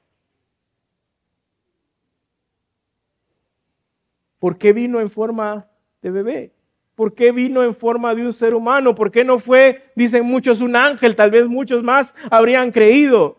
¿Por 4.38 4.58
qué 4.58 4.74
vino 4.74 5.00
en 5.00 5.10
forma 5.10 5.68
de 6.02 6.12
bebé? 6.12 6.54
¿Por 6.94 7.13
qué 7.13 7.32
vino 7.32 7.63
en 7.63 7.74
forma 7.74 8.13
de 8.13 8.26
un 8.26 8.34
ser 8.34 8.54
humano? 8.54 8.94
¿Por 8.94 9.12
qué 9.12 9.24
no 9.24 9.40
fue, 9.40 9.92
dicen 9.96 10.26
muchos, 10.26 10.62
un 10.62 10.76
ángel? 10.76 11.16
Tal 11.16 11.32
vez 11.32 11.48
muchos 11.48 11.84
más 11.84 12.13
habrían 12.30 12.72
creído. 12.72 13.38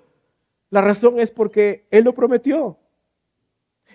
La 0.70 0.80
razón 0.80 1.20
es 1.20 1.30
porque 1.30 1.86
Él 1.90 2.04
lo 2.04 2.14
prometió. 2.14 2.78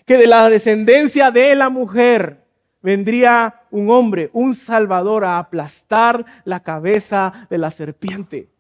Que 0.06 0.17
de 0.17 0.27
la 0.27 0.47
descendencia 0.49 1.32
de 1.32 1.56
la 1.56 1.69
mujer 1.69 2.43
vendría 2.82 3.62
un 3.71 3.89
hombre, 3.89 4.29
un 4.34 4.53
salvador, 4.53 5.25
a 5.25 5.39
aplastar 5.39 6.25
la 6.45 6.62
cabeza 6.62 7.47
de 7.49 7.58
la 7.58 7.71
serpiente. 7.71 8.52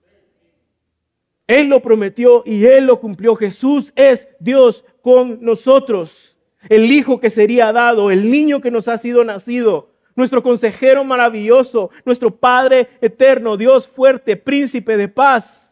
Él 1.47 1.67
lo 1.67 1.81
prometió 1.81 2.43
y 2.45 2.65
Él 2.65 2.85
lo 2.85 2.99
cumplió. 2.99 3.35
Jesús 3.35 3.91
es 3.95 4.27
Dios 4.39 4.85
con 5.01 5.43
nosotros. 5.43 6.37
El 6.69 6.91
Hijo 6.91 7.19
que 7.19 7.29
sería 7.29 7.73
dado, 7.73 8.11
el 8.11 8.31
niño 8.31 8.61
que 8.61 8.71
nos 8.71 8.87
ha 8.87 8.97
sido 8.97 9.23
nacido, 9.23 9.91
nuestro 10.15 10.41
consejero 10.41 11.03
maravilloso, 11.03 11.89
nuestro 12.05 12.31
Padre 12.31 12.87
eterno, 13.01 13.57
Dios 13.57 13.87
fuerte, 13.87 14.37
príncipe 14.37 14.95
de 14.95 15.07
paz. 15.09 15.63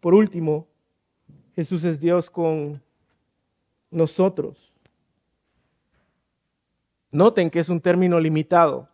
Por 0.00 0.14
último, 0.14 0.68
Jesús 1.56 1.82
es 1.82 1.98
Dios 1.98 2.30
con 2.30 2.80
nosotros. 3.90 4.72
Noten 7.10 7.50
que 7.50 7.58
es 7.58 7.68
un 7.68 7.80
término 7.80 8.20
limitado. 8.20 8.87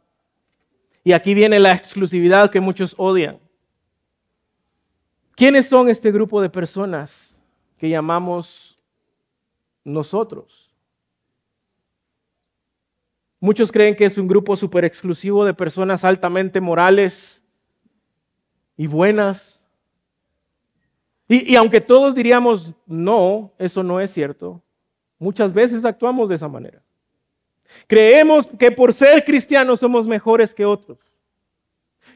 Y 1.05 1.13
aquí 1.13 1.35
viene 1.35 1.61
la 1.61 1.73
exclusividad 1.73 2.51
que 2.51 2.61
muchos 2.61 2.95
odian. 2.97 3.39
¿Quiénes 5.37 5.69
son 5.69 5.89
este 5.89 6.11
grupo 6.11 6.41
de 6.41 6.49
personas 6.49 7.37
que 7.77 7.89
llamamos 7.89 8.79
nosotros? 9.85 10.75
Muchos 13.39 13.71
creen 13.71 13.95
que 13.95 14.07
es 14.07 14.17
un 14.17 14.27
grupo 14.27 14.57
súper 14.57 14.87
exclusivo 14.87 15.45
de 15.45 15.53
personas 15.53 16.03
altamente 16.03 16.61
morales 16.61 17.43
y 18.77 18.87
buenas, 18.87 19.63
y, 21.27 21.57
aunque 21.57 21.81
todos 21.81 22.15
diríamos, 22.15 22.75
no, 22.87 23.53
eso 23.59 23.83
no 23.83 23.99
es 23.99 24.11
cierto, 24.11 24.63
muchas 25.19 25.53
veces 25.53 25.85
actuamos 25.85 26.29
de 26.29 26.35
esa 26.35 26.49
manera. 26.49 26.84
Creemos 27.87 28.47
que 28.47 28.71
por 28.71 28.93
ser 28.93 29.25
cristianos 29.25 29.81
somos 29.81 30.07
mejores 30.07 30.55
que 30.55 30.65
otros. 30.65 30.99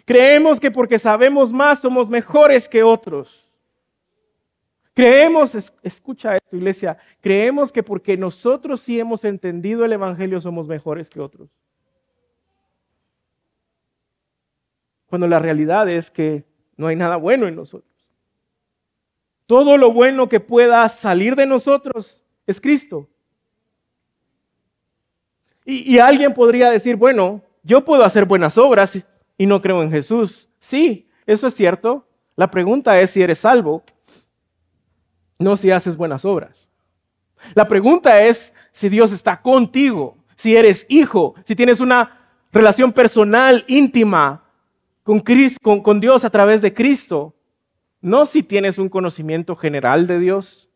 Creemos 0.04 0.58
que 0.58 0.70
porque 0.70 0.98
sabemos 0.98 1.52
más 1.52 1.80
somos 1.80 2.08
mejores 2.08 2.68
que 2.68 2.82
otros. 2.82 3.46
Creemos, 4.94 5.54
escucha 5.82 6.36
esto 6.36 6.56
iglesia, 6.56 6.98
creemos 7.20 7.70
que 7.70 7.84
porque 7.84 8.16
nosotros 8.16 8.80
sí 8.80 8.98
hemos 8.98 9.24
entendido 9.24 9.84
el 9.84 9.92
Evangelio 9.92 10.40
somos 10.40 10.66
mejores 10.66 11.08
que 11.08 11.20
otros. 11.20 11.48
Cuando 15.06 15.28
la 15.28 15.38
realidad 15.38 15.88
es 15.88 16.10
que 16.10 16.44
no 16.76 16.86
hay 16.86 16.96
nada 16.96 17.16
bueno 17.16 17.46
en 17.46 17.54
nosotros. 17.54 17.88
Todo 19.46 19.78
lo 19.78 19.92
bueno 19.92 20.28
que 20.28 20.40
pueda 20.40 20.88
salir 20.88 21.36
de 21.36 21.46
nosotros 21.46 22.24
es 22.46 22.60
Cristo. 22.60 23.08
Y, 25.70 25.98
alguien 25.98 26.32
podría 26.32 26.70
decir, 26.70 26.96
bueno, 26.96 27.42
yo 27.62 27.84
puedo 27.84 28.02
hacer 28.02 28.24
buenas 28.24 28.56
obras 28.56 29.04
y 29.36 29.44
no 29.44 29.60
creo 29.60 29.82
en 29.82 29.90
Jesús. 29.90 30.48
Sí, 30.58 31.10
eso 31.26 31.46
es 31.46 31.52
cierto. 31.52 32.08
La 32.36 32.50
pregunta 32.50 32.98
es 32.98 33.10
si 33.10 33.20
eres 33.20 33.40
salvo, 33.40 33.82
no 35.38 35.56
si 35.56 35.70
haces 35.70 35.94
buenas 35.94 36.24
obras. 36.24 36.70
La 37.52 37.68
pregunta 37.68 38.22
es 38.22 38.54
si 38.70 38.88
Dios 38.88 39.12
está 39.12 39.42
contigo, 39.42 40.16
si 40.36 40.56
eres 40.56 40.86
hijo, 40.88 41.34
si 41.44 41.54
tienes 41.54 41.80
una 41.80 42.18
relación 42.50 42.90
personal, 42.90 43.62
íntima 43.66 44.44
con, 45.02 45.20
con, 45.82 46.00
Dios 46.00 46.24
a 46.24 46.30
través 46.30 46.62
de 46.62 46.72
Cristo. 46.72 47.34
No 48.00 48.24
si 48.24 48.42
tienes 48.42 48.78
un 48.78 48.88
conocimiento 48.88 49.54
general 49.54 50.06
de 50.06 50.18
Dios. 50.18 50.70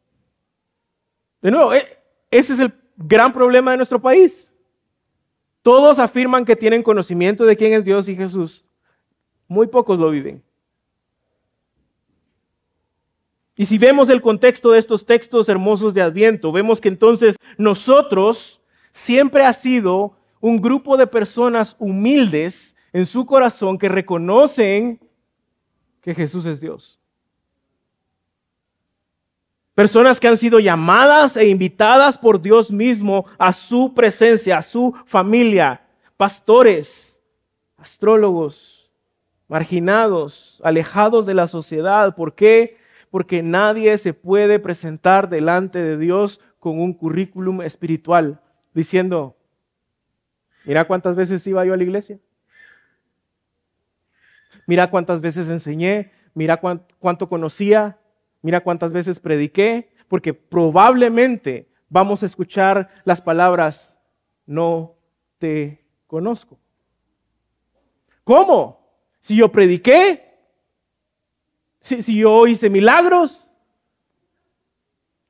De 1.40 1.50
nuevo, 1.50 1.72
eh, 1.72 1.98
ese 2.30 2.52
es 2.52 2.58
el 2.58 2.74
gran 2.98 3.32
problema 3.32 3.70
de 3.70 3.78
nuestro 3.78 3.98
país. 3.98 4.51
Todos 5.62 5.98
afirman 5.98 6.44
que 6.44 6.56
tienen 6.56 6.82
conocimiento 6.82 7.44
de 7.44 7.56
quién 7.56 7.72
es 7.72 7.84
Dios 7.84 8.08
y 8.08 8.16
Jesús. 8.16 8.64
Muy 9.46 9.68
pocos 9.68 9.98
lo 9.98 10.10
viven. 10.10 10.42
Y 13.56 13.66
si 13.66 13.78
vemos 13.78 14.08
el 14.08 14.20
contexto 14.20 14.72
de 14.72 14.78
estos 14.78 15.06
textos 15.06 15.48
hermosos 15.48 15.94
de 15.94 16.02
Adviento, 16.02 16.50
vemos 16.50 16.80
que 16.80 16.88
entonces 16.88 17.36
nosotros 17.58 18.60
siempre 18.90 19.44
ha 19.44 19.52
sido 19.52 20.16
un 20.40 20.60
grupo 20.60 20.96
de 20.96 21.06
personas 21.06 21.76
humildes 21.78 22.74
en 22.92 23.06
su 23.06 23.24
corazón 23.24 23.78
que 23.78 23.88
reconocen 23.88 24.98
que 26.00 26.14
Jesús 26.14 26.46
es 26.46 26.60
Dios. 26.60 26.98
Personas 29.74 30.20
que 30.20 30.28
han 30.28 30.36
sido 30.36 30.60
llamadas 30.60 31.36
e 31.36 31.48
invitadas 31.48 32.18
por 32.18 32.40
Dios 32.40 32.70
mismo 32.70 33.24
a 33.38 33.52
su 33.52 33.94
presencia, 33.94 34.58
a 34.58 34.62
su 34.62 34.94
familia. 35.06 35.80
Pastores, 36.18 37.18
astrólogos, 37.78 38.90
marginados, 39.48 40.60
alejados 40.62 41.24
de 41.24 41.34
la 41.34 41.48
sociedad. 41.48 42.14
¿Por 42.14 42.34
qué? 42.34 42.76
Porque 43.10 43.42
nadie 43.42 43.96
se 43.96 44.12
puede 44.12 44.58
presentar 44.58 45.30
delante 45.30 45.78
de 45.78 45.96
Dios 45.96 46.40
con 46.58 46.78
un 46.78 46.92
currículum 46.92 47.62
espiritual 47.62 48.40
diciendo, 48.74 49.36
mira 50.64 50.86
cuántas 50.86 51.16
veces 51.16 51.46
iba 51.46 51.64
yo 51.64 51.72
a 51.72 51.76
la 51.76 51.82
iglesia. 51.82 52.18
Mira 54.66 54.90
cuántas 54.90 55.20
veces 55.20 55.48
enseñé, 55.48 56.12
mira 56.34 56.60
cuánto 57.00 57.28
conocía, 57.28 57.98
Mira 58.42 58.60
cuántas 58.60 58.92
veces 58.92 59.20
prediqué, 59.20 59.92
porque 60.08 60.34
probablemente 60.34 61.68
vamos 61.88 62.22
a 62.22 62.26
escuchar 62.26 62.90
las 63.04 63.22
palabras, 63.22 63.98
no 64.44 64.96
te 65.38 65.84
conozco. 66.06 66.58
¿Cómo? 68.24 68.80
Si 69.20 69.36
yo 69.36 69.50
prediqué, 69.50 70.36
si, 71.80 72.02
si 72.02 72.16
yo 72.16 72.46
hice 72.46 72.68
milagros, 72.68 73.48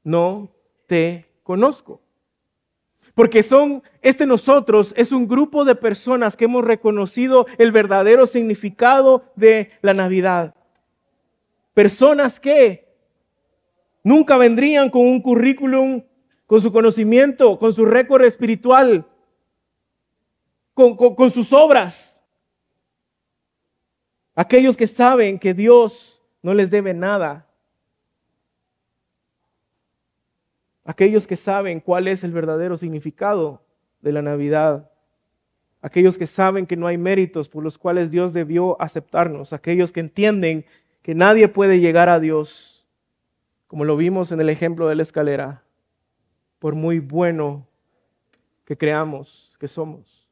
no 0.02 0.50
te 0.86 1.26
conozco. 1.42 2.00
Porque 3.14 3.42
son, 3.42 3.82
este 4.00 4.24
nosotros 4.24 4.94
es 4.96 5.12
un 5.12 5.28
grupo 5.28 5.64
de 5.64 5.74
personas 5.74 6.36
que 6.36 6.46
hemos 6.46 6.64
reconocido 6.64 7.46
el 7.58 7.70
verdadero 7.70 8.26
significado 8.26 9.24
de 9.36 9.70
la 9.82 9.92
Navidad. 9.92 10.54
Personas 11.74 12.40
que 12.40 12.81
nunca 14.02 14.36
vendrían 14.36 14.90
con 14.90 15.02
un 15.02 15.20
currículum, 15.20 16.02
con 16.46 16.60
su 16.60 16.72
conocimiento, 16.72 17.58
con 17.58 17.72
su 17.72 17.84
récord 17.84 18.22
espiritual, 18.24 19.06
con, 20.74 21.30
sus 21.30 21.52
obras. 21.52 22.22
Aquellos 24.34 24.76
que 24.76 24.86
saben 24.86 25.38
que 25.38 25.54
Dios 25.54 26.22
no 26.42 26.54
les 26.54 26.70
debe 26.70 26.94
nada, 26.94 27.46
aquellos 30.84 31.26
que 31.26 31.36
saben 31.36 31.80
cuál 31.80 32.08
es 32.08 32.24
el 32.24 32.32
verdadero 32.32 32.76
significado 32.76 33.62
de 34.00 34.12
la 34.12 34.22
Navidad, 34.22 34.90
aquellos 35.80 36.16
que 36.16 36.26
saben 36.26 36.66
que 36.66 36.76
no 36.76 36.86
hay 36.86 36.98
méritos 36.98 37.48
por 37.48 37.62
los 37.62 37.78
cuales 37.78 38.10
Dios 38.10 38.32
debió 38.32 38.80
aceptarnos, 38.80 39.52
aquellos 39.52 39.92
que 39.92 40.00
entienden 40.00 40.64
que 41.02 41.14
nadie 41.14 41.48
puede 41.48 41.80
llegar 41.80 42.08
a 42.08 42.20
Dios, 42.20 42.71
como 43.72 43.86
lo 43.86 43.96
vimos 43.96 44.30
en 44.32 44.40
el 44.42 44.50
ejemplo 44.50 44.86
de 44.86 44.96
la 44.96 45.02
escalera, 45.02 45.62
por 46.58 46.74
muy 46.74 46.98
bueno 46.98 47.66
que 48.66 48.76
creamos 48.76 49.56
que 49.58 49.66
somos. 49.66 50.28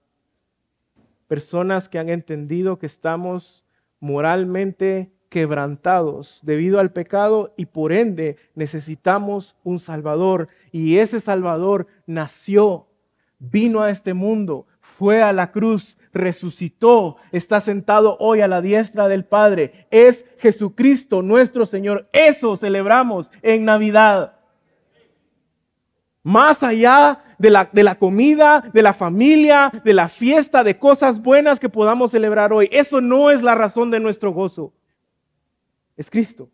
Personas 1.27 1.89
que 1.89 1.99
han 1.99 2.11
entendido 2.11 2.79
que 2.79 2.85
estamos 2.85 3.65
moralmente 3.99 5.11
quebrantados 5.31 6.41
debido 6.43 6.81
al 6.81 6.93
pecado 6.93 7.55
y 7.57 7.65
por 7.65 7.93
ende 7.93 8.37
necesitamos 8.55 9.57
un 9.65 9.79
Salvador. 9.79 10.49
Y 10.71 10.99
ese 10.99 11.19
Salvador 11.19 11.87
nació, 12.05 12.89
vino 13.39 13.81
a 13.81 13.89
este 13.89 14.13
mundo, 14.13 14.67
fue 15.01 15.23
a 15.23 15.33
la 15.33 15.51
cruz, 15.51 15.97
resucitó, 16.13 17.17
está 17.33 17.63
sentado 17.63 18.19
hoy 18.21 18.43
a 18.43 18.49
la 18.49 18.61
diestra 18.61 19.09
del 19.09 19.25
Padre. 19.25 19.87
Es 19.91 20.27
Jesucristo 20.37 21.23
nuestro 21.23 21.65
Señor. 21.65 22.07
Eso 22.13 22.55
celebramos 22.55 23.31
en 23.41 23.65
Navidad. 23.65 24.35
Más 26.23 26.63
allá 26.63 27.25
de 27.39 27.49
la, 27.49 27.71
de 27.73 27.83
la, 27.83 27.95
comida, 27.95 28.63
de 28.75 28.83
la 28.83 28.93
familia, 28.93 29.73
de 29.83 29.95
la 29.95 30.11
fiesta, 30.11 30.63
de 30.63 30.79
cosas 30.79 31.23
buenas 31.23 31.59
que 31.59 31.71
podamos 31.71 32.11
celebrar 32.11 32.53
hoy. 32.53 32.69
Eso 32.71 33.01
no 33.01 33.31
es 33.31 33.41
la 33.41 33.55
razón 33.55 33.91
de 33.91 34.01
nuestro 34.01 34.33
gozo 34.33 34.75
es 35.97 36.11
Cristo. 36.11 36.51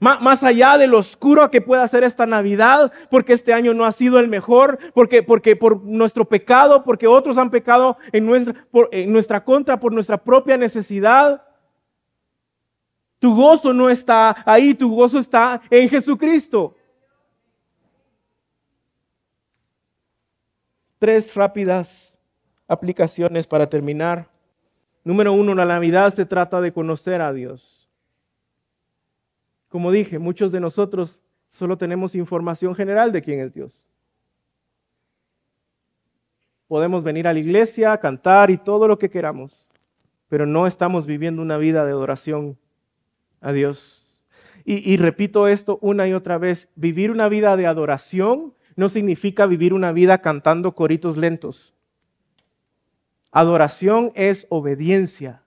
Más 0.00 0.42
allá 0.42 0.76
de 0.78 0.86
lo 0.86 0.98
oscuro 0.98 1.50
que 1.50 1.60
pueda 1.60 1.86
ser 1.88 2.04
esta 2.04 2.26
Navidad, 2.26 2.92
porque 3.10 3.32
este 3.32 3.52
año 3.52 3.74
no 3.74 3.84
ha 3.84 3.92
sido 3.92 4.18
el 4.18 4.28
mejor, 4.28 4.78
porque, 4.92 5.22
porque 5.22 5.56
por 5.56 5.82
nuestro 5.84 6.24
pecado, 6.24 6.84
porque 6.84 7.06
otros 7.06 7.38
han 7.38 7.50
pecado 7.50 7.96
en 8.12 8.26
nuestra, 8.26 8.54
en 8.90 9.12
nuestra 9.12 9.44
contra, 9.44 9.78
por 9.78 9.92
nuestra 9.92 10.18
propia 10.18 10.56
necesidad. 10.56 11.42
Tu 13.18 13.34
gozo 13.34 13.72
no 13.72 13.88
está 13.88 14.36
ahí, 14.44 14.74
tu 14.74 14.94
gozo 14.94 15.18
está 15.18 15.62
en 15.70 15.88
Jesucristo. 15.88 16.76
Tres 20.98 21.34
rápidas 21.34 22.18
aplicaciones 22.66 23.46
para 23.46 23.68
terminar. 23.68 24.28
Número 25.04 25.32
uno, 25.32 25.54
la 25.54 25.66
Navidad 25.66 26.14
se 26.14 26.24
trata 26.24 26.60
de 26.60 26.72
conocer 26.72 27.20
a 27.20 27.32
Dios. 27.32 27.83
Como 29.74 29.90
dije, 29.90 30.20
muchos 30.20 30.52
de 30.52 30.60
nosotros 30.60 31.20
solo 31.48 31.76
tenemos 31.76 32.14
información 32.14 32.76
general 32.76 33.10
de 33.10 33.20
quién 33.22 33.40
es 33.40 33.52
Dios. 33.52 33.84
Podemos 36.68 37.02
venir 37.02 37.26
a 37.26 37.32
la 37.32 37.40
iglesia, 37.40 37.98
cantar 37.98 38.52
y 38.52 38.56
todo 38.56 38.86
lo 38.86 39.00
que 39.00 39.10
queramos, 39.10 39.66
pero 40.28 40.46
no 40.46 40.68
estamos 40.68 41.06
viviendo 41.06 41.42
una 41.42 41.58
vida 41.58 41.84
de 41.84 41.90
adoración 41.90 42.56
a 43.40 43.50
Dios. 43.50 44.06
Y, 44.64 44.92
y, 44.92 44.96
repito 44.96 45.48
esto 45.48 45.80
una 45.82 46.06
y 46.06 46.12
otra 46.12 46.38
vez, 46.38 46.68
vivir 46.76 47.10
una 47.10 47.28
vida 47.28 47.56
de 47.56 47.66
adoración 47.66 48.54
no 48.76 48.88
significa 48.88 49.44
vivir 49.46 49.74
una 49.74 49.90
vida 49.90 50.18
cantando 50.18 50.76
coritos 50.76 51.16
lentos. 51.16 51.74
Adoración 53.32 54.12
es 54.14 54.46
obediencia. 54.50 55.43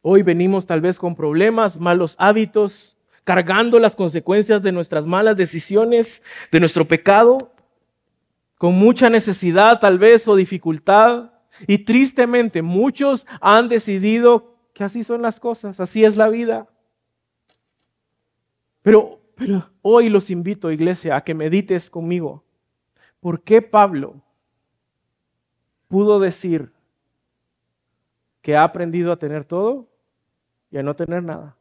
Hoy 0.00 0.22
venimos 0.22 0.66
tal 0.66 0.80
vez 0.80 0.98
con 0.98 1.16
problemas, 1.16 1.80
malos 1.80 2.14
hábitos, 2.18 2.96
cargando 3.24 3.78
las 3.80 3.96
consecuencias 3.96 4.62
de 4.62 4.72
nuestras 4.72 5.06
malas 5.06 5.36
decisiones, 5.36 6.22
de 6.52 6.60
nuestro 6.60 6.86
pecado, 6.86 7.52
con 8.56 8.74
mucha 8.74 9.10
necesidad 9.10 9.80
tal 9.80 9.98
vez 9.98 10.26
o 10.28 10.36
dificultad. 10.36 11.32
Y 11.66 11.78
tristemente 11.78 12.62
muchos 12.62 13.26
han 13.40 13.68
decidido 13.68 14.54
que 14.72 14.84
así 14.84 15.02
son 15.02 15.22
las 15.22 15.40
cosas, 15.40 15.80
así 15.80 16.04
es 16.04 16.16
la 16.16 16.28
vida. 16.28 16.68
Pero, 18.82 19.20
pero 19.34 19.68
hoy 19.82 20.08
los 20.08 20.30
invito, 20.30 20.70
iglesia, 20.70 21.16
a 21.16 21.22
que 21.22 21.34
medites 21.34 21.90
conmigo. 21.90 22.44
¿Por 23.18 23.42
qué 23.42 23.60
Pablo 23.60 24.22
pudo 25.88 26.20
decir 26.20 26.72
que 28.40 28.56
ha 28.56 28.62
aprendido 28.62 29.10
a 29.10 29.18
tener 29.18 29.44
todo 29.44 29.87
y 30.70 30.78
a 30.78 30.82
no 30.82 30.94
tener 30.94 31.22
nada. 31.22 31.56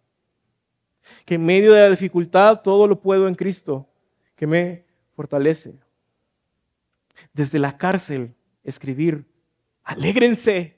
Que 1.26 1.36
en 1.36 1.46
medio 1.46 1.74
de 1.74 1.82
la 1.82 1.90
dificultad 1.90 2.62
todo 2.62 2.88
lo 2.88 3.00
puedo 3.00 3.28
en 3.28 3.36
Cristo, 3.36 3.88
que 4.36 4.48
me 4.48 4.86
fortalece. 5.16 5.76
Desde 7.34 7.60
la 7.60 7.78
cárcel, 7.78 8.36
escribir, 8.64 9.26
alégrense. 9.84 10.76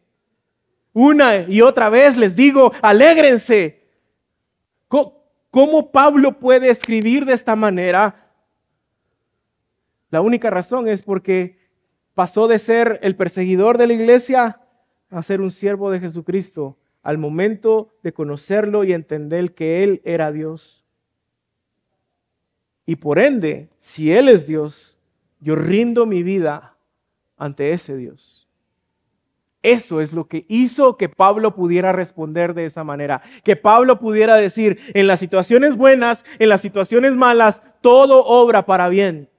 Una 0.94 1.42
y 1.42 1.62
otra 1.62 1.90
vez 1.90 2.18
les 2.18 2.36
digo, 2.36 2.72
alégrense. 2.82 3.88
¿Cómo 4.88 5.92
Pablo 5.92 6.40
puede 6.40 6.70
escribir 6.70 7.26
de 7.26 7.34
esta 7.34 7.56
manera? 7.56 8.32
La 10.12 10.22
única 10.22 10.50
razón 10.50 10.88
es 10.88 11.02
porque 11.02 11.60
pasó 12.14 12.48
de 12.48 12.60
ser 12.60 13.00
el 13.02 13.16
perseguidor 13.16 13.78
de 13.78 13.88
la 13.88 13.94
iglesia 13.94 14.62
a 15.10 15.24
ser 15.24 15.42
un 15.42 15.50
siervo 15.50 15.90
de 15.90 16.00
Jesucristo 16.00 16.79
al 17.02 17.18
momento 17.18 17.90
de 18.04 18.14
conocerlo 18.14 18.84
y 18.84 18.94
entender 18.94 19.54
que 19.54 19.84
Él 19.84 20.02
era 20.04 20.32
Dios. 20.32 20.86
Y 22.86 22.98
por 22.98 23.20
ende, 23.20 23.70
si 23.80 24.12
Él 24.12 24.30
es 24.30 24.48
Dios, 24.48 25.00
yo 25.40 25.56
rindo 25.56 26.06
mi 26.06 26.24
vida 26.24 26.76
ante 27.38 27.72
ese 27.72 27.96
Dios. 27.96 28.48
Eso 29.62 30.00
es 30.00 30.14
lo 30.14 30.28
que 30.28 30.46
hizo 30.48 30.96
que 30.96 31.10
Pablo 31.10 31.54
pudiera 31.54 31.92
responder 31.92 32.54
de 32.54 32.66
esa 32.66 32.84
manera. 32.84 33.22
Que 33.44 33.56
Pablo 33.56 34.00
pudiera 34.00 34.36
decir, 34.36 34.80
en 34.94 35.08
las 35.08 35.20
situaciones 35.20 35.76
buenas, 35.76 36.26
en 36.40 36.50
las 36.50 36.62
situaciones 36.62 37.16
malas, 37.16 37.62
todo 37.82 38.26
obra 38.26 38.66
para 38.66 38.88
bien 38.88 39.30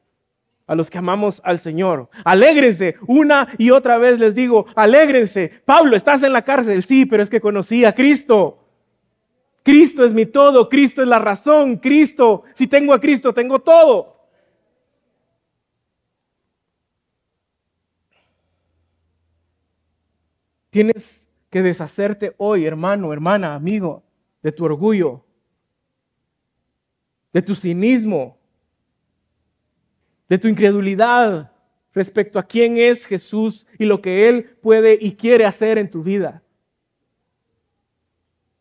a 0.71 0.77
los 0.77 0.89
que 0.89 0.99
amamos 0.99 1.43
al 1.45 1.59
Señor. 1.59 2.09
Alégrense, 2.25 2.95
una 3.09 3.49
y 3.59 3.73
otra 3.73 3.99
vez 3.99 4.21
les 4.21 4.37
digo, 4.37 4.67
alégrense. 4.77 5.51
Pablo, 5.65 5.97
estás 5.97 6.23
en 6.23 6.33
la 6.33 6.43
cárcel, 6.43 6.85
sí, 6.85 7.07
pero 7.07 7.25
es 7.25 7.29
que 7.29 7.41
conocí 7.41 7.85
a 7.85 7.93
Cristo. 7.93 8.57
Cristo 9.65 10.05
es 10.05 10.15
mi 10.15 10.27
todo, 10.27 10.69
Cristo 10.69 11.03
es 11.03 11.09
la 11.09 11.19
razón, 11.19 11.79
Cristo, 11.79 12.45
si 12.55 12.69
tengo 12.69 12.95
a 12.95 13.01
Cristo, 13.01 13.35
tengo 13.35 13.59
todo. 13.59 14.17
Tienes 20.71 21.29
que 21.51 21.63
deshacerte 21.63 22.37
hoy, 22.39 22.65
hermano, 22.65 23.13
hermana, 23.13 23.57
amigo, 23.57 24.05
de 24.41 24.53
tu 24.53 24.65
orgullo, 24.67 25.25
de 27.33 27.43
tu 27.43 27.57
cinismo, 27.57 28.40
de 30.31 30.39
tu 30.39 30.47
incredulidad 30.47 31.51
respecto 31.93 32.39
a 32.39 32.45
quién 32.45 32.79
es 32.79 33.05
Jesús 33.05 33.67
y 33.79 33.85
lo 33.85 34.01
que 34.01 34.29
Él 34.29 34.45
puede 34.63 34.97
y 34.99 35.17
quiere 35.17 35.45
hacer 35.45 35.77
en 35.77 35.91
tu 35.91 36.05
vida. 36.05 36.41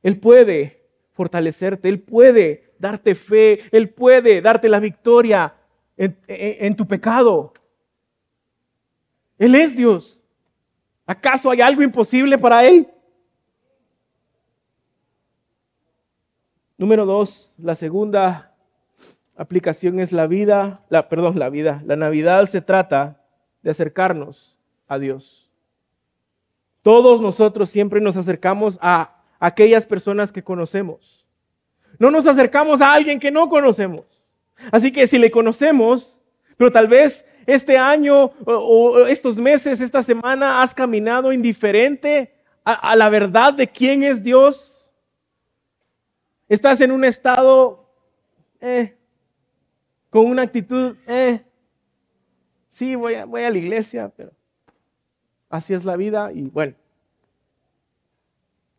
Él 0.02 0.20
puede 0.20 0.84
fortalecerte, 1.12 1.88
Él 1.88 2.00
puede 2.00 2.74
darte 2.80 3.14
fe, 3.14 3.60
Él 3.72 3.92
puede 3.92 4.42
darte 4.42 4.68
la 4.68 4.80
victoria 4.80 5.56
en, 5.96 6.76
tu 6.76 6.88
pecado. 6.88 7.54
Él 9.38 9.54
es 9.54 9.78
Dios. 9.78 10.20
¿Acaso 11.06 11.52
hay 11.52 11.62
algo 11.62 11.84
imposible 11.84 12.36
para 12.40 12.66
Él? 12.66 12.88
Número 16.80 17.06
dos, 17.06 17.54
la 17.60 17.76
segunda 17.76 18.49
aplicación 19.40 20.02
es 20.02 20.12
la 20.12 20.28
vida, 20.28 20.82
la, 20.90 21.08
perdón, 21.08 21.40
la 21.40 21.50
vida. 21.50 21.82
La 21.86 21.96
Navidad 21.96 22.46
se 22.46 22.60
trata 22.60 23.24
de 23.64 23.72
acercarnos 23.72 24.58
a 24.86 25.00
Dios. 25.00 25.50
Todos 26.82 27.22
nosotros 27.22 27.70
siempre 27.70 28.02
nos 28.02 28.18
acercamos 28.18 28.78
a 28.82 29.24
aquellas 29.40 29.86
personas 29.86 30.34
que 30.34 30.44
conocemos. 30.44 31.26
No 32.00 32.12
nos 32.12 32.28
acercamos 32.28 32.82
a 32.82 32.92
alguien 32.92 33.18
que 33.18 33.32
no 33.32 33.48
conocemos. 33.48 34.06
Así 34.74 34.92
que 34.92 35.08
si 35.08 35.18
le 35.18 35.32
conocemos, 35.32 36.20
pero 36.58 36.70
tal 36.70 36.90
vez 36.90 37.26
este 37.46 37.78
año 37.78 38.32
o, 38.46 39.06
estos 39.06 39.38
meses, 39.38 39.80
esta 39.80 40.02
semana 40.02 40.62
has 40.62 40.76
caminado 40.76 41.32
indiferente 41.32 42.36
a, 42.66 42.94
la 42.98 43.10
verdad 43.10 43.54
de 43.54 43.70
quién 43.70 44.04
es 44.04 44.22
Dios. 44.22 44.76
Estás 46.50 46.82
en 46.82 46.92
un 46.92 47.06
estado 47.06 47.90
eh, 48.60 48.99
con 50.10 50.26
una 50.26 50.42
actitud, 50.42 50.96
eh, 51.08 51.44
sí, 52.70 52.96
voy 52.96 53.16
a, 53.16 53.26
voy 53.26 53.44
a 53.44 53.52
la 53.52 53.58
iglesia, 53.58 54.12
pero 54.16 54.32
así 55.50 55.74
es 55.74 55.86
la 55.86 55.96
vida 55.96 56.32
y 56.34 56.44
bueno. 56.44 56.76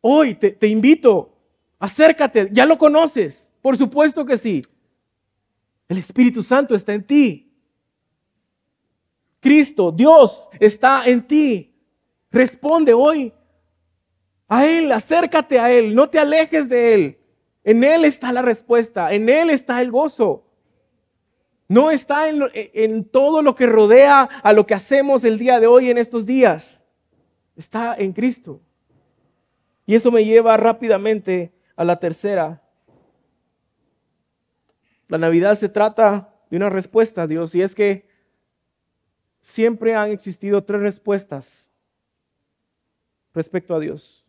Hoy 0.01 0.35
te, 0.35 0.51
te 0.51 0.67
invito, 0.67 1.37
acércate, 1.79 2.49
ya 2.53 2.67
lo 2.67 2.79
conoces, 2.79 3.51
por 3.61 3.77
supuesto 3.77 4.25
que 4.25 4.39
sí. 4.39 4.63
El 5.89 5.99
Espíritu 5.99 6.43
Santo 6.43 6.75
está 6.75 6.95
en 6.95 7.05
ti. 7.05 7.53
Cristo, 9.41 9.91
Dios 9.91 10.49
está 10.61 11.05
en 11.07 11.23
ti. 11.23 11.75
Responde 12.31 12.95
hoy 12.95 13.33
a 14.47 14.67
Él, 14.67 14.93
acércate 14.93 15.59
a 15.59 15.73
Él, 15.73 15.95
no 15.95 16.09
te 16.09 16.19
alejes 16.19 16.69
de 16.69 16.95
Él. 16.95 17.19
En 17.65 17.83
Él 17.85 18.05
está 18.05 18.33
la 18.33 18.43
respuesta, 18.43 19.13
en 19.13 19.29
Él 19.29 19.51
está 19.51 19.81
el 19.83 19.91
gozo. 19.91 20.50
No 21.71 21.93
está 21.93 22.29
en, 22.29 22.43
en, 22.53 23.05
todo 23.05 23.43
lo 23.43 23.55
que 23.55 23.65
rodea 23.65 24.23
a 24.23 24.53
lo 24.53 24.67
que 24.67 24.75
hacemos 24.75 25.23
el 25.23 25.39
día 25.39 25.61
de 25.61 25.69
hoy 25.69 25.89
en 25.89 25.99
estos 25.99 26.27
días. 26.27 26.83
Está 27.55 27.95
en 27.95 28.13
Cristo. 28.13 28.61
Y 29.87 29.95
eso 29.95 30.11
me 30.11 30.25
lleva 30.25 30.57
rápidamente 30.57 31.53
a 31.77 31.85
la 31.85 32.01
tercera. 32.01 32.61
La 35.07 35.19
Navidad 35.19 35.57
se 35.57 35.69
trata 35.69 36.35
de 36.51 36.57
una 36.57 36.71
respuesta 36.71 37.23
a 37.23 37.27
Dios 37.29 37.55
y 37.55 37.63
es 37.63 37.77
que 37.77 38.09
siempre 39.41 39.95
han 39.95 40.11
existido 40.11 40.65
tres 40.65 40.81
respuestas 40.81 41.71
respecto 43.33 43.77
a 43.77 43.79
Dios. 43.79 44.27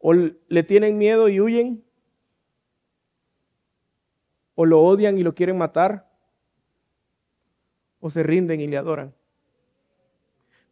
O 0.00 0.12
le 0.12 0.62
tienen 0.64 0.98
miedo 0.98 1.28
y 1.28 1.40
huyen, 1.40 1.84
o 4.60 4.66
lo 4.66 4.82
odian 4.82 5.16
y 5.16 5.22
lo 5.22 5.36
quieren 5.36 5.56
matar, 5.56 6.10
o 8.00 8.10
se 8.10 8.24
rinden 8.24 8.60
y 8.60 8.66
le 8.66 8.76
adoran. 8.76 9.14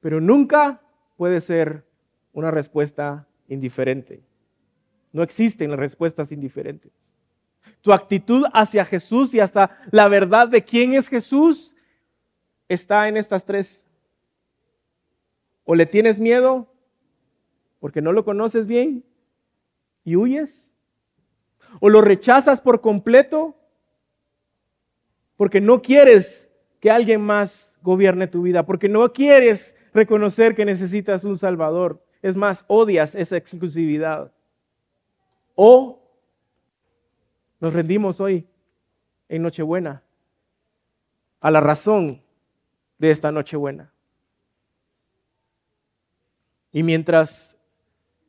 Pero 0.01 0.21
nunca 0.21 0.83
puede 1.17 1.41
ser 1.41 1.87
una 2.33 2.51
respuesta 2.51 3.29
indiferente. 3.47 4.25
No 5.13 5.23
existen 5.23 5.77
respuestas 5.77 6.33
indiferentes. 6.33 6.91
Tu 7.81 7.93
actitud 7.93 8.47
hacia 8.53 8.85
Jesús 8.85 9.33
y 9.35 9.39
hasta 9.39 9.79
la 9.93 10.09
verdad 10.09 10.49
de 10.49 10.65
quién 10.65 10.95
es 10.95 11.07
Jesús 11.07 11.77
está 12.69 13.07
en 13.07 13.17
estas 13.17 13.45
tres. 13.45 13.87
O 15.63 15.77
le 15.77 15.87
tienes 15.87 16.19
miedo 16.19 16.75
porque 17.79 18.03
no 18.03 18.13
lo 18.13 18.25
conoces 18.25 18.67
bien 18.67 19.05
y 20.03 20.17
huyes. 20.17 20.75
O 21.79 21.89
lo 21.89 22.01
rechazas 22.01 22.61
por 22.61 22.81
completo 22.81 23.57
porque 25.37 25.61
no 25.61 25.83
quieres 25.83 26.49
que 26.81 26.91
alguien 26.91 27.21
más 27.21 27.75
gobierne 27.83 28.27
tu 28.27 28.43
vida, 28.43 28.65
porque 28.65 28.89
no 28.89 29.13
quieres 29.13 29.75
reconocer 29.93 30.55
que 30.55 30.65
necesitas 30.65 31.25
un 31.25 31.39
Salvador. 31.39 32.03
Es 32.23 32.37
más, 32.37 32.65
odias 32.69 33.15
esa 33.15 33.37
exclusividad. 33.37 34.33
O 35.55 36.03
nos 37.61 37.73
rendimos 37.73 38.21
hoy 38.21 38.47
en 39.29 39.43
Nochebuena 39.43 40.03
a 41.41 41.51
la 41.51 41.61
razón 41.61 42.23
de 42.99 43.11
esta 43.11 43.33
Nochebuena. 43.33 43.93
Y 46.73 46.83
mientras 46.83 47.57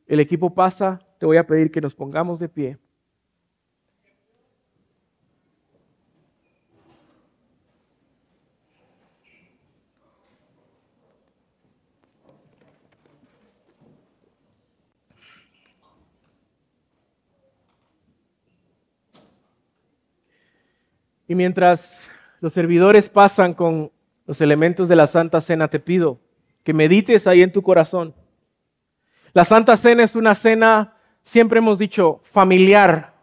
el 0.08 0.20
equipo 0.20 0.54
pasa, 0.54 1.00
te 1.18 1.26
voy 1.26 1.38
a 1.38 1.48
pedir 1.48 1.72
que 1.72 1.82
nos 1.82 1.96
pongamos 1.96 2.40
de 2.40 2.48
pie. 2.48 2.78
Y 21.28 21.36
mientras 21.36 22.00
los 22.40 22.54
servidores 22.54 23.10
pasan 23.10 23.54
con 23.54 23.92
los 24.26 24.42
elementos 24.42 24.88
de 24.88 24.96
la 24.96 25.08
Santa 25.08 25.42
Cena, 25.42 25.68
te 25.68 25.80
pido 25.80 26.20
que 26.64 26.74
medites 26.74 27.28
ahí 27.28 27.42
en 27.42 27.52
tu 27.52 27.62
corazón. 27.62 28.14
La 29.34 29.46
Santa 29.46 29.78
Cena 29.78 30.04
es 30.04 30.16
una 30.16 30.36
cena, 30.36 30.96
siempre 31.22 31.60
hemos 31.60 31.80
dicho, 31.80 32.22
familiar. 32.32 33.14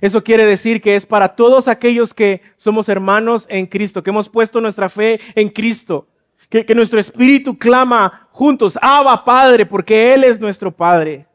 Eso 0.00 0.22
quiere 0.22 0.44
decir 0.44 0.80
que 0.80 0.96
es 0.96 1.06
para 1.06 1.36
todos 1.36 1.68
aquellos 1.68 2.12
que 2.12 2.42
somos 2.56 2.88
hermanos 2.88 3.46
en 3.48 3.66
Cristo, 3.66 4.02
que 4.02 4.10
hemos 4.10 4.28
puesto 4.28 4.60
nuestra 4.60 4.88
fe 4.88 5.20
en 5.34 5.48
Cristo, 5.48 6.08
que, 6.48 6.74
nuestro 6.74 7.00
espíritu 7.00 7.56
clama 7.56 8.28
juntos, 8.32 8.78
Abba 8.82 9.24
Padre, 9.24 9.64
porque 9.64 10.12
Él 10.12 10.24
es 10.24 10.40
nuestro 10.40 10.70
Padre. 10.70 11.26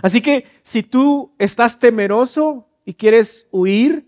Así 0.00 0.20
que 0.20 0.46
si 0.62 0.82
tú 0.82 1.34
estás 1.38 1.78
temeroso 1.78 2.68
y 2.84 2.94
quieres 2.94 3.48
huir, 3.50 4.06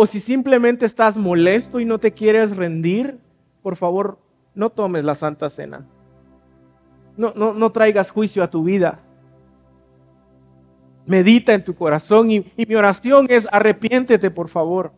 o 0.00 0.06
si 0.06 0.20
simplemente 0.20 0.86
estás 0.86 1.16
molesto 1.16 1.80
y 1.80 1.84
no 1.84 1.98
te 1.98 2.12
quieres 2.12 2.56
rendir, 2.56 3.18
por 3.62 3.74
favor, 3.74 4.20
no 4.54 4.70
tomes 4.70 5.02
la 5.02 5.16
Santa 5.16 5.50
Cena. 5.50 5.88
No, 7.16 7.32
no, 7.34 7.52
no 7.52 7.72
traigas 7.72 8.08
juicio 8.08 8.44
a 8.44 8.48
tu 8.48 8.62
vida. 8.62 9.00
Medita 11.04 11.52
en 11.52 11.64
tu 11.64 11.74
corazón 11.74 12.30
y, 12.30 12.46
y 12.56 12.64
mi 12.64 12.76
oración 12.76 13.26
es 13.28 13.48
arrepiéntete, 13.50 14.30
por 14.30 14.48
favor. 14.48 14.92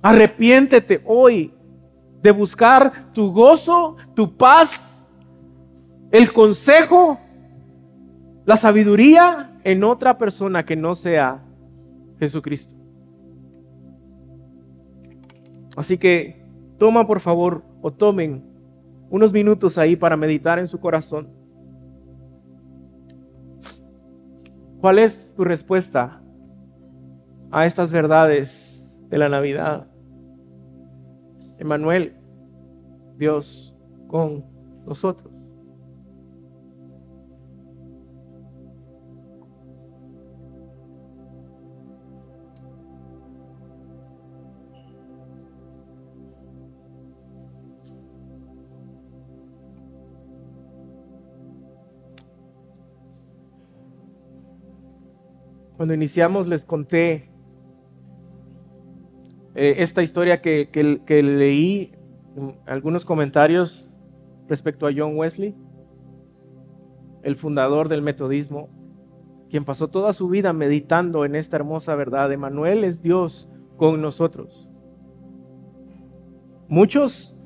Arrepiéntete 0.00 1.02
hoy 1.04 1.52
de 2.22 2.30
buscar 2.30 3.12
tu 3.12 3.30
gozo, 3.34 3.96
tu 4.14 4.34
paz, 4.34 4.98
el 6.10 6.32
consejo, 6.32 7.20
la 8.46 8.56
sabiduría 8.56 9.58
en 9.62 9.84
otra 9.84 10.16
persona 10.16 10.64
que 10.64 10.74
no 10.74 10.94
sea 10.94 11.42
Jesucristo. 12.18 12.75
Así 15.76 15.98
que 15.98 16.42
toma 16.78 17.06
por 17.06 17.20
favor 17.20 17.62
o 17.82 17.92
tomen 17.92 18.42
unos 19.10 19.32
minutos 19.32 19.78
ahí 19.78 19.94
para 19.94 20.16
meditar 20.16 20.58
en 20.58 20.66
su 20.66 20.80
corazón. 20.80 21.28
¿Cuál 24.80 24.98
es 24.98 25.34
tu 25.34 25.44
respuesta 25.44 26.22
a 27.50 27.66
estas 27.66 27.92
verdades 27.92 28.86
de 29.08 29.18
la 29.18 29.28
Navidad? 29.28 29.86
Emanuel, 31.58 32.16
Dios 33.16 33.74
con 34.08 34.44
nosotros. 34.86 35.35
Cuando 55.76 55.92
iniciamos 55.92 56.46
les 56.46 56.64
conté 56.64 57.28
eh, 59.54 59.76
esta 59.78 60.02
historia 60.02 60.40
que, 60.40 60.70
que, 60.70 61.22
leí, 61.22 61.92
algunos 62.66 63.04
comentarios 63.04 63.90
respecto 64.48 64.86
a 64.86 64.90
John 64.96 65.16
Wesley, 65.16 65.54
el 67.22 67.36
fundador 67.36 67.88
del 67.88 68.02
metodismo, 68.02 68.68
quien 69.50 69.64
pasó 69.64 69.88
toda 69.88 70.12
su 70.12 70.28
vida 70.28 70.52
meditando 70.52 71.24
en 71.24 71.34
esta 71.34 71.56
hermosa 71.56 71.94
verdad. 71.94 72.32
Emanuel 72.32 72.84
es 72.84 73.02
Dios 73.02 73.48
con 73.76 74.00
nosotros. 74.00 74.68
Muchos 76.68 77.36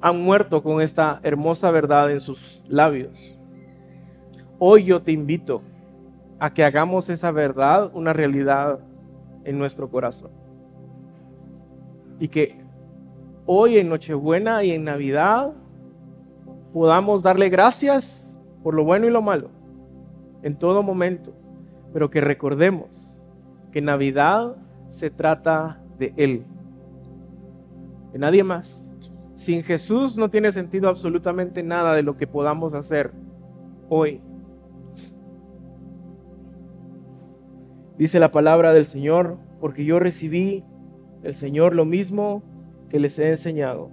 han 0.00 0.20
muerto 0.20 0.62
con 0.62 0.80
esta 0.80 1.20
hermosa 1.22 1.70
verdad 1.70 2.10
en 2.10 2.20
sus 2.20 2.62
labios. 2.68 3.18
hoy 4.58 4.84
yo 4.84 5.02
te 5.02 5.12
invito 5.12 5.62
a 6.38 6.52
que 6.52 6.64
hagamos 6.64 7.08
esa 7.08 7.30
verdad 7.30 7.90
una 7.94 8.12
realidad 8.12 8.80
en 9.44 9.58
nuestro 9.58 9.88
corazón. 9.88 10.30
Y 12.18 12.28
que 12.28 12.58
hoy 13.46 13.78
en 13.78 13.88
Nochebuena 13.88 14.64
y 14.64 14.72
en 14.72 14.84
Navidad 14.84 15.52
podamos 16.72 17.22
darle 17.22 17.48
gracias 17.48 18.28
por 18.62 18.74
lo 18.74 18.84
bueno 18.84 19.06
y 19.06 19.10
lo 19.10 19.22
malo 19.22 19.50
en 20.42 20.56
todo 20.56 20.82
momento, 20.82 21.32
pero 21.92 22.10
que 22.10 22.20
recordemos 22.20 22.88
que 23.72 23.80
Navidad 23.80 24.56
se 24.88 25.10
trata 25.10 25.80
de 25.98 26.12
Él, 26.16 26.44
de 28.12 28.18
nadie 28.18 28.44
más. 28.44 28.84
Sin 29.34 29.62
Jesús 29.62 30.16
no 30.16 30.30
tiene 30.30 30.52
sentido 30.52 30.88
absolutamente 30.88 31.62
nada 31.62 31.94
de 31.94 32.02
lo 32.02 32.16
que 32.16 32.26
podamos 32.26 32.74
hacer 32.74 33.12
hoy. 33.88 34.20
Dice 37.98 38.20
la 38.20 38.30
palabra 38.30 38.74
del 38.74 38.84
Señor, 38.84 39.38
porque 39.60 39.84
yo 39.84 39.98
recibí 39.98 40.64
del 41.22 41.34
Señor 41.34 41.74
lo 41.74 41.84
mismo 41.84 42.42
que 42.88 43.00
les 43.00 43.18
he 43.18 43.30
enseñado. 43.30 43.90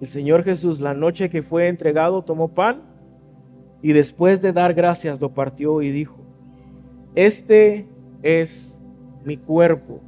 El 0.00 0.08
Señor 0.08 0.42
Jesús, 0.42 0.80
la 0.80 0.94
noche 0.94 1.30
que 1.30 1.42
fue 1.42 1.68
entregado, 1.68 2.22
tomó 2.22 2.48
pan 2.48 2.82
y 3.82 3.92
después 3.92 4.40
de 4.40 4.52
dar 4.52 4.74
gracias 4.74 5.20
lo 5.20 5.30
partió 5.34 5.82
y 5.82 5.90
dijo, 5.90 6.16
este 7.14 7.86
es 8.22 8.80
mi 9.24 9.36
cuerpo. 9.36 10.00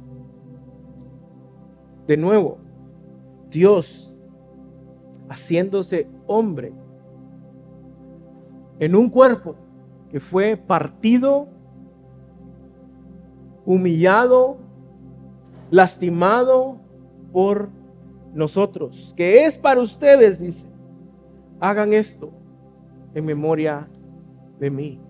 De 2.07 2.17
nuevo, 2.17 2.57
Dios 3.49 4.15
haciéndose 5.29 6.07
hombre 6.27 6.73
en 8.79 8.95
un 8.95 9.09
cuerpo 9.09 9.55
que 10.09 10.19
fue 10.19 10.57
partido, 10.57 11.47
humillado, 13.65 14.57
lastimado 15.71 16.77
por 17.31 17.69
nosotros, 18.33 19.13
que 19.15 19.45
es 19.45 19.57
para 19.57 19.81
ustedes, 19.81 20.39
dice. 20.39 20.67
Hagan 21.59 21.93
esto 21.93 22.31
en 23.13 23.25
memoria 23.25 23.87
de 24.59 24.69
mí. 24.69 25.01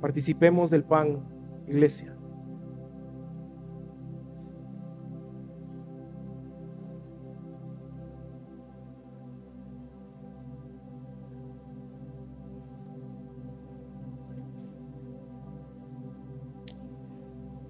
Participemos 0.00 0.70
del 0.70 0.82
pan, 0.82 1.20
iglesia. 1.66 2.11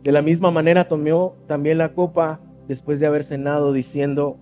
De 0.03 0.13
la 0.13 0.23
misma 0.23 0.51
manera 0.51 0.89
tomó 0.89 1.37
también 1.47 1.79
la 1.79 1.93
copa 1.93 2.41
después 2.67 2.99
de 2.99 3.07
haber 3.07 3.23
cenado 3.23 3.73
diciendo, 3.73 4.37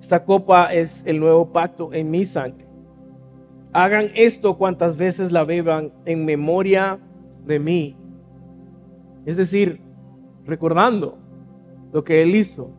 esta 0.00 0.24
copa 0.24 0.72
es 0.74 1.02
el 1.06 1.18
nuevo 1.20 1.52
pacto 1.52 1.92
en 1.94 2.10
mi 2.10 2.26
sangre. 2.26 2.66
Hagan 3.72 4.08
esto 4.14 4.58
cuantas 4.58 4.96
veces 4.96 5.32
la 5.32 5.44
beban 5.44 5.92
en 6.04 6.26
memoria 6.26 6.98
de 7.46 7.58
mí. 7.58 7.96
Es 9.24 9.36
decir, 9.38 9.80
recordando 10.44 11.18
lo 11.92 12.04
que 12.04 12.22
Él 12.22 12.36
hizo 12.36 12.70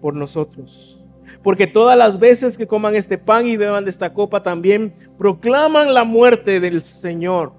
por 0.00 0.14
nosotros. 0.14 0.96
Porque 1.42 1.66
todas 1.66 1.98
las 1.98 2.20
veces 2.20 2.56
que 2.56 2.66
coman 2.66 2.94
este 2.94 3.18
pan 3.18 3.46
y 3.46 3.56
beban 3.56 3.84
de 3.84 3.90
esta 3.90 4.12
copa 4.12 4.42
también 4.42 4.94
proclaman 5.18 5.92
la 5.92 6.04
muerte 6.04 6.60
del 6.60 6.82
Señor 6.82 7.52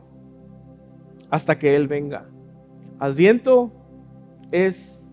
hasta 1.30 1.60
que 1.60 1.76
Él 1.76 1.88
venga. 1.88 2.26
Adviento 3.00 3.72
es 4.52 5.08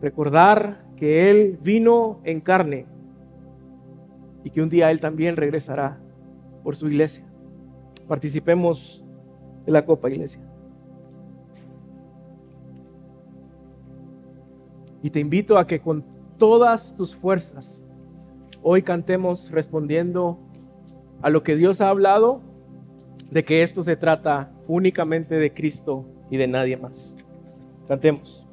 recordar 0.00 0.84
que 0.96 1.30
Él 1.30 1.58
vino 1.62 2.20
en 2.24 2.40
carne 2.40 2.86
y 4.44 4.50
que 4.50 4.62
un 4.62 4.68
día 4.68 4.90
Él 4.90 5.00
también 5.00 5.36
regresará 5.36 5.98
por 6.62 6.76
su 6.76 6.88
iglesia. 6.88 7.24
Participemos 8.06 9.02
de 9.64 9.72
la 9.72 9.84
copa, 9.84 10.10
iglesia. 10.10 10.40
Y 15.02 15.10
te 15.10 15.20
invito 15.20 15.58
a 15.58 15.66
que 15.66 15.80
con 15.80 16.04
todas 16.38 16.96
tus 16.96 17.14
fuerzas 17.14 17.84
hoy 18.62 18.82
cantemos 18.82 19.50
respondiendo 19.50 20.38
a 21.22 21.30
lo 21.30 21.42
que 21.42 21.56
Dios 21.56 21.80
ha 21.80 21.90
hablado, 21.90 22.40
de 23.30 23.44
que 23.44 23.62
esto 23.62 23.82
se 23.82 23.96
trata 23.96 24.50
únicamente 24.66 25.36
de 25.36 25.52
Cristo 25.52 26.04
y 26.30 26.36
de 26.36 26.48
nadie 26.48 26.76
más. 26.76 27.16
Cantemos. 27.88 28.43